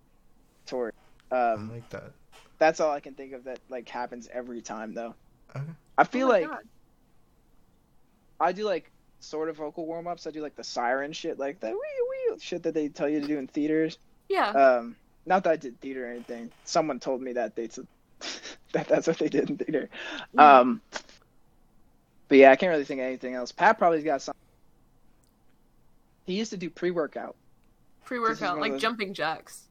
[0.66, 0.94] tours.
[1.32, 2.12] I Um, like that.
[2.60, 5.14] That's all I can think of that like happens every time though.
[5.56, 5.66] Okay.
[5.98, 6.60] I Oh feel my like God.
[8.40, 10.28] I do like sort of vocal warm ups.
[10.28, 11.76] I do like the siren shit, like the wee
[12.32, 13.98] wee shit that they tell you to do in theaters.
[14.30, 14.50] Yeah.
[14.50, 14.96] Um,
[15.26, 16.52] not that I did theater or anything.
[16.66, 17.68] Someone told me that they
[18.74, 19.90] that that's what they did in theater.
[20.34, 20.60] Yeah.
[20.60, 20.82] Um,
[22.28, 23.52] but yeah, I can't really think of anything else.
[23.52, 24.36] Pat probably's got some.
[26.26, 27.36] He used to do pre workout.
[28.06, 29.64] Pre workout, like those- jumping jacks.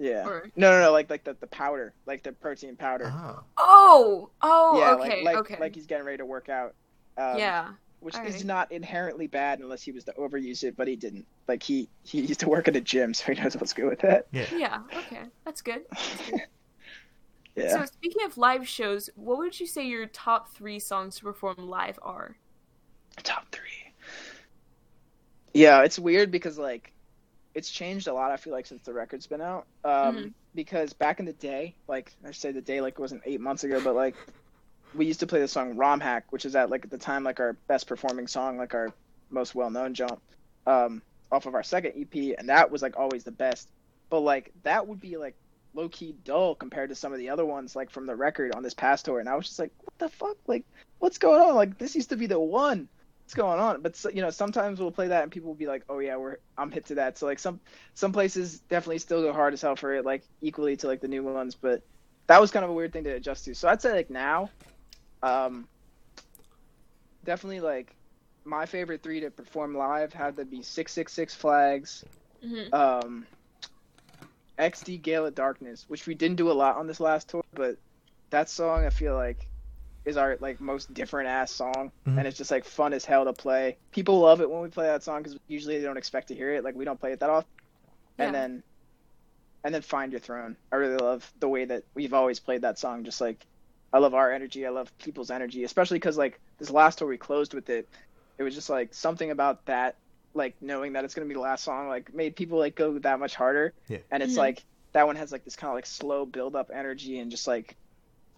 [0.00, 0.26] Yeah.
[0.26, 3.12] Or No, no, no, like like the, the powder, like the protein powder.
[3.14, 3.44] Oh.
[3.58, 4.30] Oh!
[4.40, 5.56] Oh, yeah, okay, like like, okay.
[5.60, 6.74] like he's getting ready to work out.
[7.18, 7.68] Um, yeah.
[8.00, 8.44] which All is right.
[8.46, 11.26] not inherently bad unless he was to overuse it, but he didn't.
[11.46, 14.00] Like he he used to work at a gym, so he knows what's good with
[14.00, 14.26] that.
[14.32, 14.46] Yeah.
[14.56, 15.22] Yeah, okay.
[15.44, 15.82] That's good.
[17.54, 17.68] Yeah.
[17.68, 21.56] So speaking of live shows, what would you say your top three songs to perform
[21.58, 22.36] live are?
[23.22, 23.92] Top three.
[25.52, 26.92] Yeah, it's weird because like
[27.54, 28.30] it's changed a lot.
[28.30, 29.66] I feel like since the record's been out.
[29.84, 30.32] Um, Mhm.
[30.54, 33.62] Because back in the day, like I say, the day like it wasn't eight months
[33.64, 34.16] ago, but like
[34.94, 37.22] we used to play the song "Rom Hack," which is at like at the time
[37.22, 38.92] like our best performing song, like our
[39.30, 40.20] most well known jump,
[40.66, 43.68] um, off of our second EP, and that was like always the best.
[44.08, 45.36] But like that would be like
[45.72, 48.64] low key dull compared to some of the other ones like from the record on
[48.64, 50.64] this past tour, and I was just like, what the fuck, like
[50.98, 51.54] what's going on?
[51.54, 52.88] Like this used to be the one.
[53.30, 53.80] What's going on?
[53.82, 56.38] But you know, sometimes we'll play that and people will be like, "Oh yeah, we're
[56.58, 57.60] I'm hit to that." So like some
[57.94, 61.08] some places definitely still go hard as hell for it, like equally to like the
[61.08, 61.54] new ones.
[61.54, 61.82] But
[62.26, 63.54] that was kind of a weird thing to adjust to.
[63.54, 64.50] So I'd say like now,
[65.22, 65.68] um,
[67.24, 67.96] definitely like
[68.44, 72.04] my favorite three to perform live had to be six six six flags,
[72.42, 73.28] hmm um,
[74.58, 77.76] XD Gale of Darkness, which we didn't do a lot on this last tour, but
[78.32, 79.49] that song I feel like
[80.10, 82.18] is our like most different ass song, Mhm.
[82.18, 83.78] and it's just like fun as hell to play.
[83.92, 86.52] People love it when we play that song because usually they don't expect to hear
[86.54, 86.62] it.
[86.64, 87.48] Like we don't play it that often,
[88.18, 88.62] and then
[89.64, 90.56] and then Find Your Throne.
[90.72, 93.04] I really love the way that we've always played that song.
[93.04, 93.46] Just like
[93.92, 97.16] I love our energy, I love people's energy, especially because like this last tour we
[97.18, 97.88] closed with it.
[98.38, 99.96] It was just like something about that
[100.32, 103.18] like knowing that it's gonna be the last song like made people like go that
[103.18, 103.74] much harder.
[103.88, 103.98] Yeah.
[104.10, 104.38] And it's Mhm.
[104.38, 107.46] like that one has like this kind of like slow build up energy and just
[107.46, 107.76] like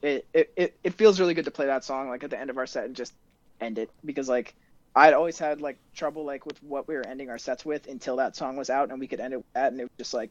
[0.02, 2.50] it, it it it feels really good to play that song like at the end
[2.50, 3.14] of our set and just
[3.60, 4.54] end it because like
[4.94, 8.16] I'd always had like trouble like with what we were ending our sets with until
[8.16, 10.14] that song was out and we could end it with that and it was just
[10.14, 10.30] like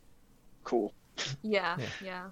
[0.64, 0.94] cool.
[1.42, 1.86] Yeah, Yeah.
[2.00, 2.24] yeah.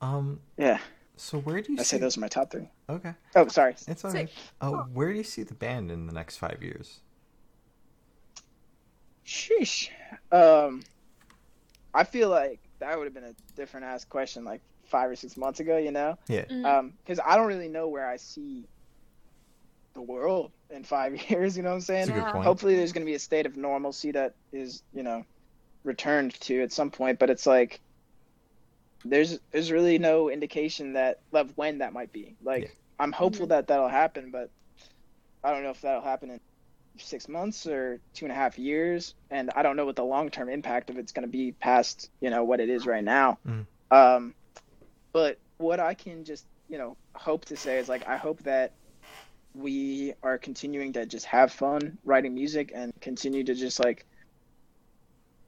[0.00, 0.40] Um.
[0.56, 0.78] Yeah.
[1.16, 1.96] So where do you I see?
[1.96, 2.68] say those are my top three.
[2.88, 3.74] Okay, Oh, sorry.
[3.88, 4.26] it's all Sick.
[4.26, 4.30] right.
[4.60, 7.00] Oh, where do you see the band in the next five years?
[9.24, 9.88] Sheesh.
[10.30, 10.82] Um,
[11.94, 15.36] I feel like that would have been a different ass question like five or six
[15.36, 15.76] months ago.
[15.76, 16.44] You know, Yeah.
[16.46, 16.64] Mhm.
[16.64, 18.64] um, because I don't really know where I see
[19.94, 21.56] the world in five years.
[21.56, 22.06] You know what I'm saying?
[22.06, 22.44] That's a good point.
[22.44, 25.24] Hopefully, there's going to be a state of normalcy that is, you know,
[25.84, 27.18] returned to at some point.
[27.18, 27.80] But it's like
[29.04, 32.34] there's there's really no indication that of when that might be.
[32.42, 32.68] Like Yeah.
[32.98, 34.50] I'm hopeful that that'll happen, but
[35.44, 36.40] I don't know if that'll happen in
[36.98, 40.30] six months or two and a half years, and I don't know what the long
[40.30, 43.38] term impact of it's going to be past you know what it is right now.
[43.46, 43.66] Mm.
[43.90, 44.34] Um,
[45.16, 48.72] but what I can just you know hope to say is like I hope that
[49.54, 54.04] we are continuing to just have fun writing music and continue to just like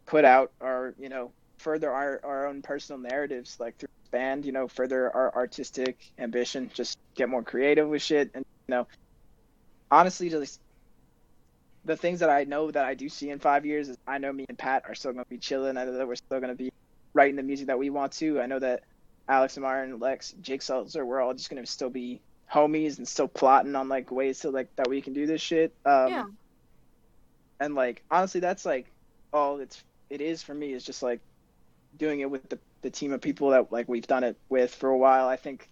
[0.07, 4.53] put out our you know further our, our own personal narratives like through band you
[4.53, 8.31] know further our artistic ambition just get more creative with shit.
[8.33, 8.87] And you know
[9.91, 10.63] honestly just
[11.85, 14.33] the things that i know that i do see in five years is i know
[14.33, 15.77] me and pat are still to be chilling.
[15.77, 16.73] I know that we're still to be
[17.13, 18.41] writing the music that we want to.
[18.41, 18.85] I know that
[19.29, 22.21] alex and Myron, lex jake seltzer we're all just going to still be
[22.53, 25.75] homies and still plotting on like ways to like that we can do this shit
[25.85, 26.25] um Yeah.
[27.61, 28.91] and like honestly that's like
[29.33, 31.21] all it's it is for me is just like
[31.97, 34.89] doing it with the, the team of people that like we've done it with for
[34.89, 35.69] a while i think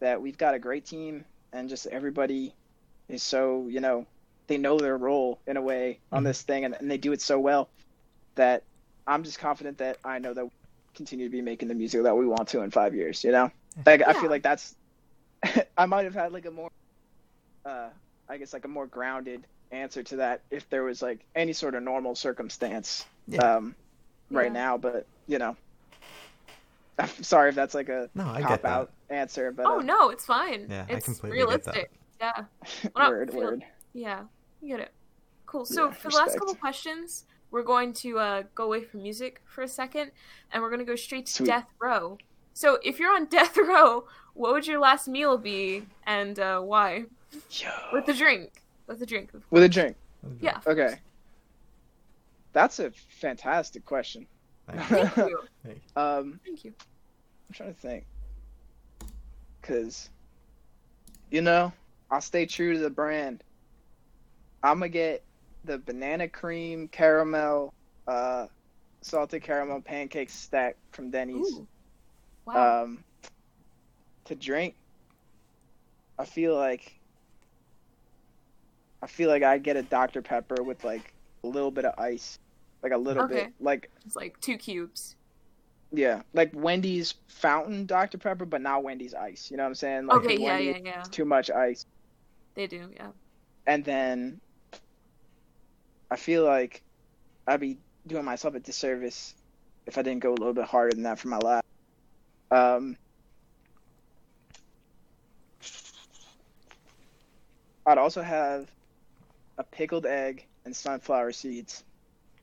[0.00, 2.54] that we've got a great team and just everybody
[3.08, 4.06] is so you know
[4.48, 6.26] they know their role in a way on Mhm.
[6.26, 7.68] this thing and, and they do it so well
[8.36, 8.62] that
[9.06, 10.50] i'm just confident that i know that we
[10.96, 13.50] continue to be making the music that we want to in five years you know
[13.84, 14.74] like i feel like that's
[15.76, 16.70] i might have had like a more
[17.66, 17.88] uh
[18.28, 21.74] i guess like a more grounded answer to that if there was like any sort
[21.74, 23.56] of normal circumstance Yeah.
[23.56, 23.74] um
[24.30, 24.52] right Yeah.
[24.52, 25.54] now but you know
[26.98, 28.68] i'm sorry if that's like a No, I get cop that.
[28.72, 30.66] out answer but Oh uh, no, it's fine.
[30.70, 31.74] Yeah, I it's completely get that.
[31.74, 31.90] realistic.
[32.20, 32.44] Yeah.
[32.96, 34.22] Well, word feel- word Yeah,
[34.62, 34.92] you get it.
[35.44, 35.64] Cool.
[35.66, 39.40] So Yeah, for the last couple questions, we're going to uh, go away from music
[39.46, 40.10] for a second,
[40.52, 41.46] and we're going to go straight to Sweet.
[41.46, 42.18] death row.
[42.54, 47.04] So if you're on death row, what would your last meal be, and uh, why?
[47.50, 47.68] Yo.
[47.92, 48.62] With a drink.
[48.86, 49.30] With a drink.
[49.50, 49.96] with a drink
[50.40, 50.60] Yeah.
[50.66, 50.94] okay course.
[52.52, 54.26] that's a fantastic question
[54.72, 55.38] Thank you.
[55.96, 56.72] um Thank you.
[56.80, 58.04] i'm trying to think
[59.60, 60.08] because
[61.32, 61.72] you know
[62.10, 63.42] i'll stay true to the brand
[64.62, 65.24] i'm gonna get
[65.66, 67.74] the banana cream caramel
[68.06, 68.46] uh
[69.02, 71.66] salted caramel pancake stack from denny's Ooh.
[72.46, 72.84] Wow.
[72.84, 73.04] um
[74.24, 74.74] to drink
[76.18, 76.98] i feel like
[79.02, 81.12] i feel like i get a dr pepper with like
[81.44, 82.38] a little bit of ice
[82.82, 83.34] like a little Okay.
[83.34, 85.16] bit like it's like two cubes.
[85.92, 90.06] yeah like wendy's fountain dr pepper but not wendy's ice you know what i'm saying
[90.06, 91.00] like okay, yeah, yeah, yeah.
[91.00, 91.86] it's too much ice
[92.54, 93.08] They do, yeah.
[93.66, 94.40] and then
[96.10, 96.82] i feel like
[97.48, 97.76] i'd be
[98.06, 99.34] doing myself a disservice
[99.86, 101.64] if i didn't go a little bit harder than that for my last
[102.50, 102.96] um
[107.86, 108.68] i'd also have
[109.58, 111.84] a pickled egg and sunflower seeds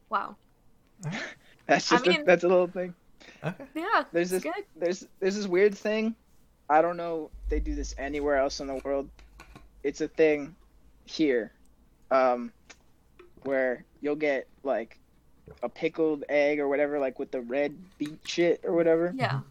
[0.09, 0.35] Wow.
[1.65, 2.93] that's I just a, that's a little thing
[3.43, 3.63] Okay.
[3.75, 4.03] Yeah.
[4.11, 4.63] There's it's this- good.
[4.75, 6.13] there's there's this weird thing.
[6.69, 9.09] I don't know if they do this anywhere else in the world.
[9.81, 10.55] It's a thing
[11.05, 11.51] here,
[12.11, 12.51] um,
[13.45, 14.99] where you'll get like
[15.61, 19.41] a pickled egg or whatever, like with the red beet shit or whatever, Yeah.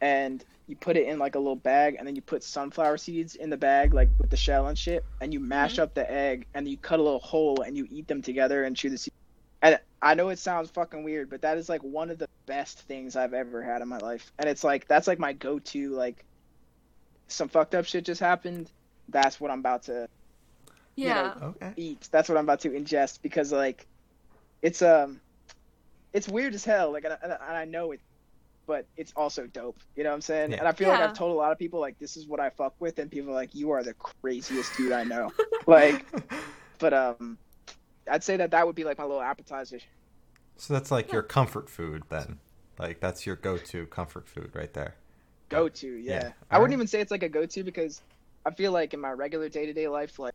[0.00, 3.34] and you put it in like a little bag, and then you put sunflower seeds
[3.34, 5.82] in the bag, like with the shell and shit, and you mash mm-hmm.
[5.82, 8.76] up the egg, and you cut a little hole, and you eat them together and
[8.76, 9.16] chew the seeds.
[9.60, 12.80] And I know it sounds fucking weird, but that is like one of the best
[12.80, 14.32] things I've ever had in my life.
[14.38, 15.90] And it's like that's like my go-to.
[15.90, 16.24] Like
[17.28, 18.70] some fucked up shit just happened.
[19.08, 20.08] That's what I'm about to
[20.96, 21.34] Yeah.
[21.42, 21.72] Okay.
[21.76, 22.08] eat.
[22.12, 23.86] That's what I'm about to ingest because like
[24.60, 25.20] it's um
[26.12, 26.92] it's weird as hell.
[26.92, 28.00] Like and I, and I know it,
[28.66, 29.78] but it's also dope.
[29.96, 30.52] You know what I'm saying?
[30.52, 30.58] Yeah.
[30.58, 32.50] And I feel like I've told a lot of people like this is what I
[32.50, 35.32] fuck with, and people are like you are the craziest dude I know.
[35.66, 36.04] like,
[36.78, 37.38] but um,
[38.10, 39.78] I'd say that that would be like my little appetizer.
[40.56, 42.38] so that's like your comfort food then.
[42.78, 44.94] Like that's your go-to comfort food right there.
[45.48, 46.18] go to yeah, Yeah.
[46.50, 46.72] i wouldn't Alright.
[46.72, 48.00] even say it's like a go to because
[48.46, 50.34] i feel like in my regular day-to-day life like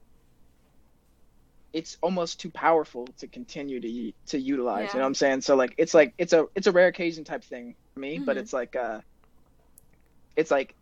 [1.78, 4.88] it's almost too powerful to continue to to utilize.
[4.90, 4.94] Yeah.
[4.94, 5.42] You know what I'm saying?
[5.42, 8.36] So like it's like it's a it's a rare occasion type thing for me, but
[8.36, 8.40] Mhm.
[8.42, 9.00] it's like uh,
[10.36, 10.74] it's like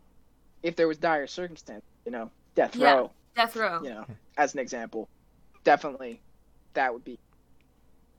[0.62, 2.92] if there was dire circumstance, you know, death Yeah.
[2.94, 3.82] row, Death row.
[3.82, 5.08] you know, as an example,
[5.64, 6.20] definitely
[6.74, 7.18] that would be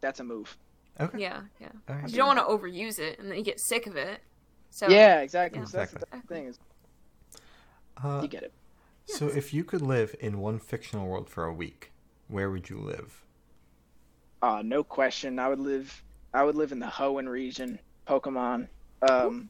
[0.01, 0.55] that's a move.
[0.99, 1.19] Okay.
[1.19, 1.69] Yeah, yeah.
[1.89, 2.09] All right.
[2.09, 4.21] You don't want to overuse it and then you get sick of it.
[4.69, 5.59] So yeah, exactly.
[5.59, 5.65] yeah.
[5.65, 6.35] So that's the Exactly.
[6.37, 6.59] thing is
[8.03, 8.53] Uh, you get it.
[9.05, 11.91] so if you could live in one fictional world for a week,
[12.27, 13.25] where would you live?
[14.41, 15.39] Uh, no question.
[15.39, 16.03] I would live.
[16.33, 18.67] I would live in the Hoenn region, Pokemon.
[19.07, 19.49] Um,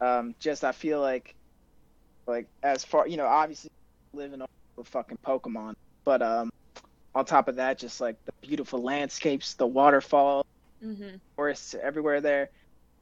[0.00, 1.34] um, just I feel like,
[2.26, 3.68] like as far you know, obviously
[4.14, 5.74] living on the fucking Pokemon,
[6.04, 6.50] but um,
[7.14, 10.44] on top of that, just like the beautiful landscapes, the waterfall,
[10.80, 12.48] hmm forests everywhere there,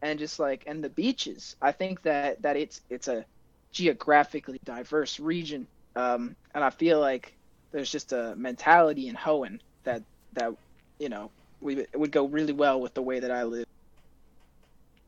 [0.03, 1.57] and just like and the beaches.
[1.61, 3.25] I think that that it's it's a
[3.73, 5.67] geographically diverse region,
[5.97, 7.37] um, and I feel like
[7.73, 10.03] there's just a mentality in Hoenn that
[10.35, 10.53] that
[10.99, 13.67] you know we it would go really well with the way that I live.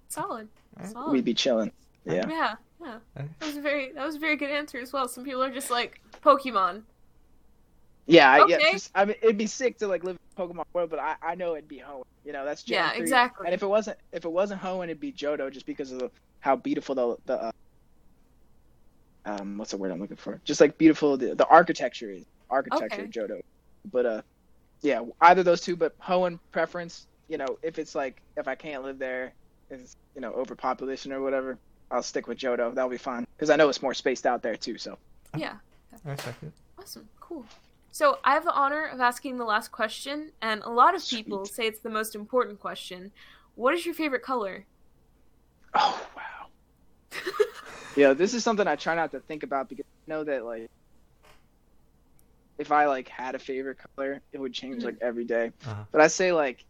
[0.08, 0.48] solid.
[0.92, 1.12] Solid.
[1.12, 1.70] We'd be chilling.
[2.04, 2.26] Yeah.
[2.28, 2.98] Yeah, yeah.
[3.14, 5.08] That was a very that was a very good answer as well.
[5.08, 6.82] Some people are just like Pokemon.
[8.06, 8.56] Yeah, I, yeah.
[8.56, 8.72] Okay.
[8.72, 11.34] Just, I mean, it'd be sick to like live in Pokemon world, but I, I
[11.36, 12.04] know it'd be Hoenn.
[12.24, 13.00] You know, that's Gen Yeah, 3.
[13.00, 13.46] exactly.
[13.46, 16.10] And if it wasn't if it wasn't Hoenn, it'd be Johto, just because of the,
[16.40, 17.52] how beautiful the the uh,
[19.26, 20.40] um what's the word I'm looking for?
[20.44, 22.24] Just like beautiful the, the architecture is
[22.54, 23.02] architecture Okay.
[23.02, 23.40] of Johto.
[23.92, 24.22] But uh,
[24.80, 25.76] yeah, either those two.
[25.76, 27.06] But Hoenn preference.
[27.28, 29.32] You know, if it's like if I can't live there,
[29.70, 31.58] is you know overpopulation or whatever,
[31.90, 32.74] I'll stick with Johto.
[32.74, 34.78] That'll be fine because I know it's more spaced out there too.
[34.78, 34.98] So
[35.36, 35.54] Yeah.
[36.06, 36.52] I respect it.
[36.78, 37.08] Awesome.
[37.20, 37.44] Cool.
[37.92, 41.44] So I have the honor of asking the last question, and a lot of people
[41.46, 41.54] Sweet.
[41.54, 43.12] say it's the most important question.
[43.54, 44.66] What is your favorite color?
[45.74, 46.46] Oh wow.
[47.96, 50.68] yeah, this is something I try not to think about because I know that like
[52.58, 55.52] if I like had a favorite color, it would change like every day.
[55.66, 55.84] Uh-huh.
[55.90, 56.64] But I say like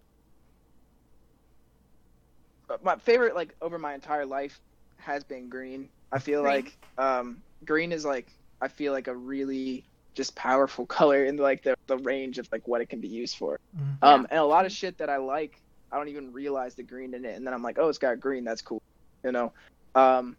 [2.66, 4.58] but my favorite like over my entire life
[4.98, 5.88] has been green.
[6.12, 6.54] I feel Green.
[6.54, 8.28] like um green is like
[8.60, 12.66] I feel like a really just powerful color in like the, the range of like
[12.66, 13.58] what it can be used for.
[13.76, 13.96] Mhm.
[14.02, 15.60] Um, and a lot of shit that I like,
[15.90, 18.20] I don't even realize the green in it, and then I'm like, oh, it's got
[18.20, 18.80] green, that's cool,
[19.24, 19.52] you know.
[19.94, 20.36] Um,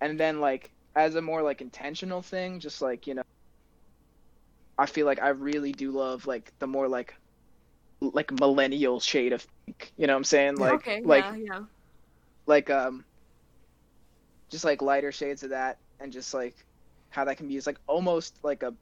[0.00, 3.22] and then like as a more like intentional thing, just like you know,
[4.78, 7.14] I feel like I really do love like the more like
[8.00, 9.92] like millennial shade of pink.
[9.96, 10.56] You know what I'm saying?
[10.56, 11.02] Like okay.
[11.02, 11.34] like yeah.
[11.36, 11.60] Yeah.
[12.46, 13.04] like um,
[14.50, 16.54] just like lighter shades of that, and just like
[17.10, 18.74] how that can be used, like almost like a.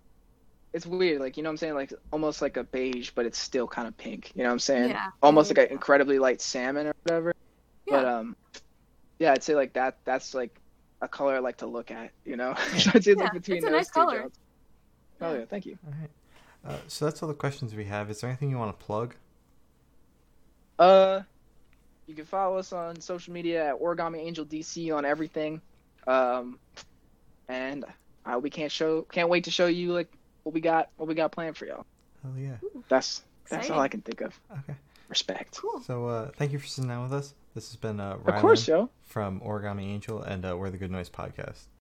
[0.72, 3.38] It's weird, like you know what I'm saying, like almost like a beige, but it's
[3.38, 4.32] still kind of pink.
[4.34, 4.90] You know what I'm saying?
[4.90, 5.11] Yeah.
[5.22, 7.32] Almost like an incredibly light salmon or whatever.
[7.86, 7.95] Yeah.
[7.97, 8.36] But um,
[9.20, 9.99] yeah, I'd say like that.
[10.05, 10.61] That's like
[11.01, 12.11] a color I like to look at.
[12.24, 13.92] You know, so I'd say it's Yeah, like between it's a those nice two.
[13.92, 14.22] color.
[14.22, 14.38] Jobs.
[15.20, 15.40] Oh Yeah.
[15.40, 15.78] yeah, thank you.
[15.86, 16.10] All right.
[16.66, 18.10] Uh, so that's all the questions we have.
[18.10, 19.14] Is there anything you want to plug?
[20.78, 21.20] Uh,
[22.06, 25.60] you can follow us on social media at Origami Angel DC on everything.
[26.06, 26.58] Um,
[27.48, 27.84] and
[28.26, 30.10] uh, we can't show, can't wait to show you like
[30.42, 31.86] what we got, what we got planned for y'all.
[32.22, 32.56] Hell yeah.
[32.88, 34.38] That's that's all I can think of.
[34.60, 34.74] Okay.
[35.08, 35.58] Respect.
[35.60, 35.80] Cool.
[35.82, 37.34] So uh, thank you for sitting down with us.
[37.54, 38.88] This has been uh, Of course, yo.
[39.02, 41.66] from Origami Angel and uh, We're the Good Noise podcast.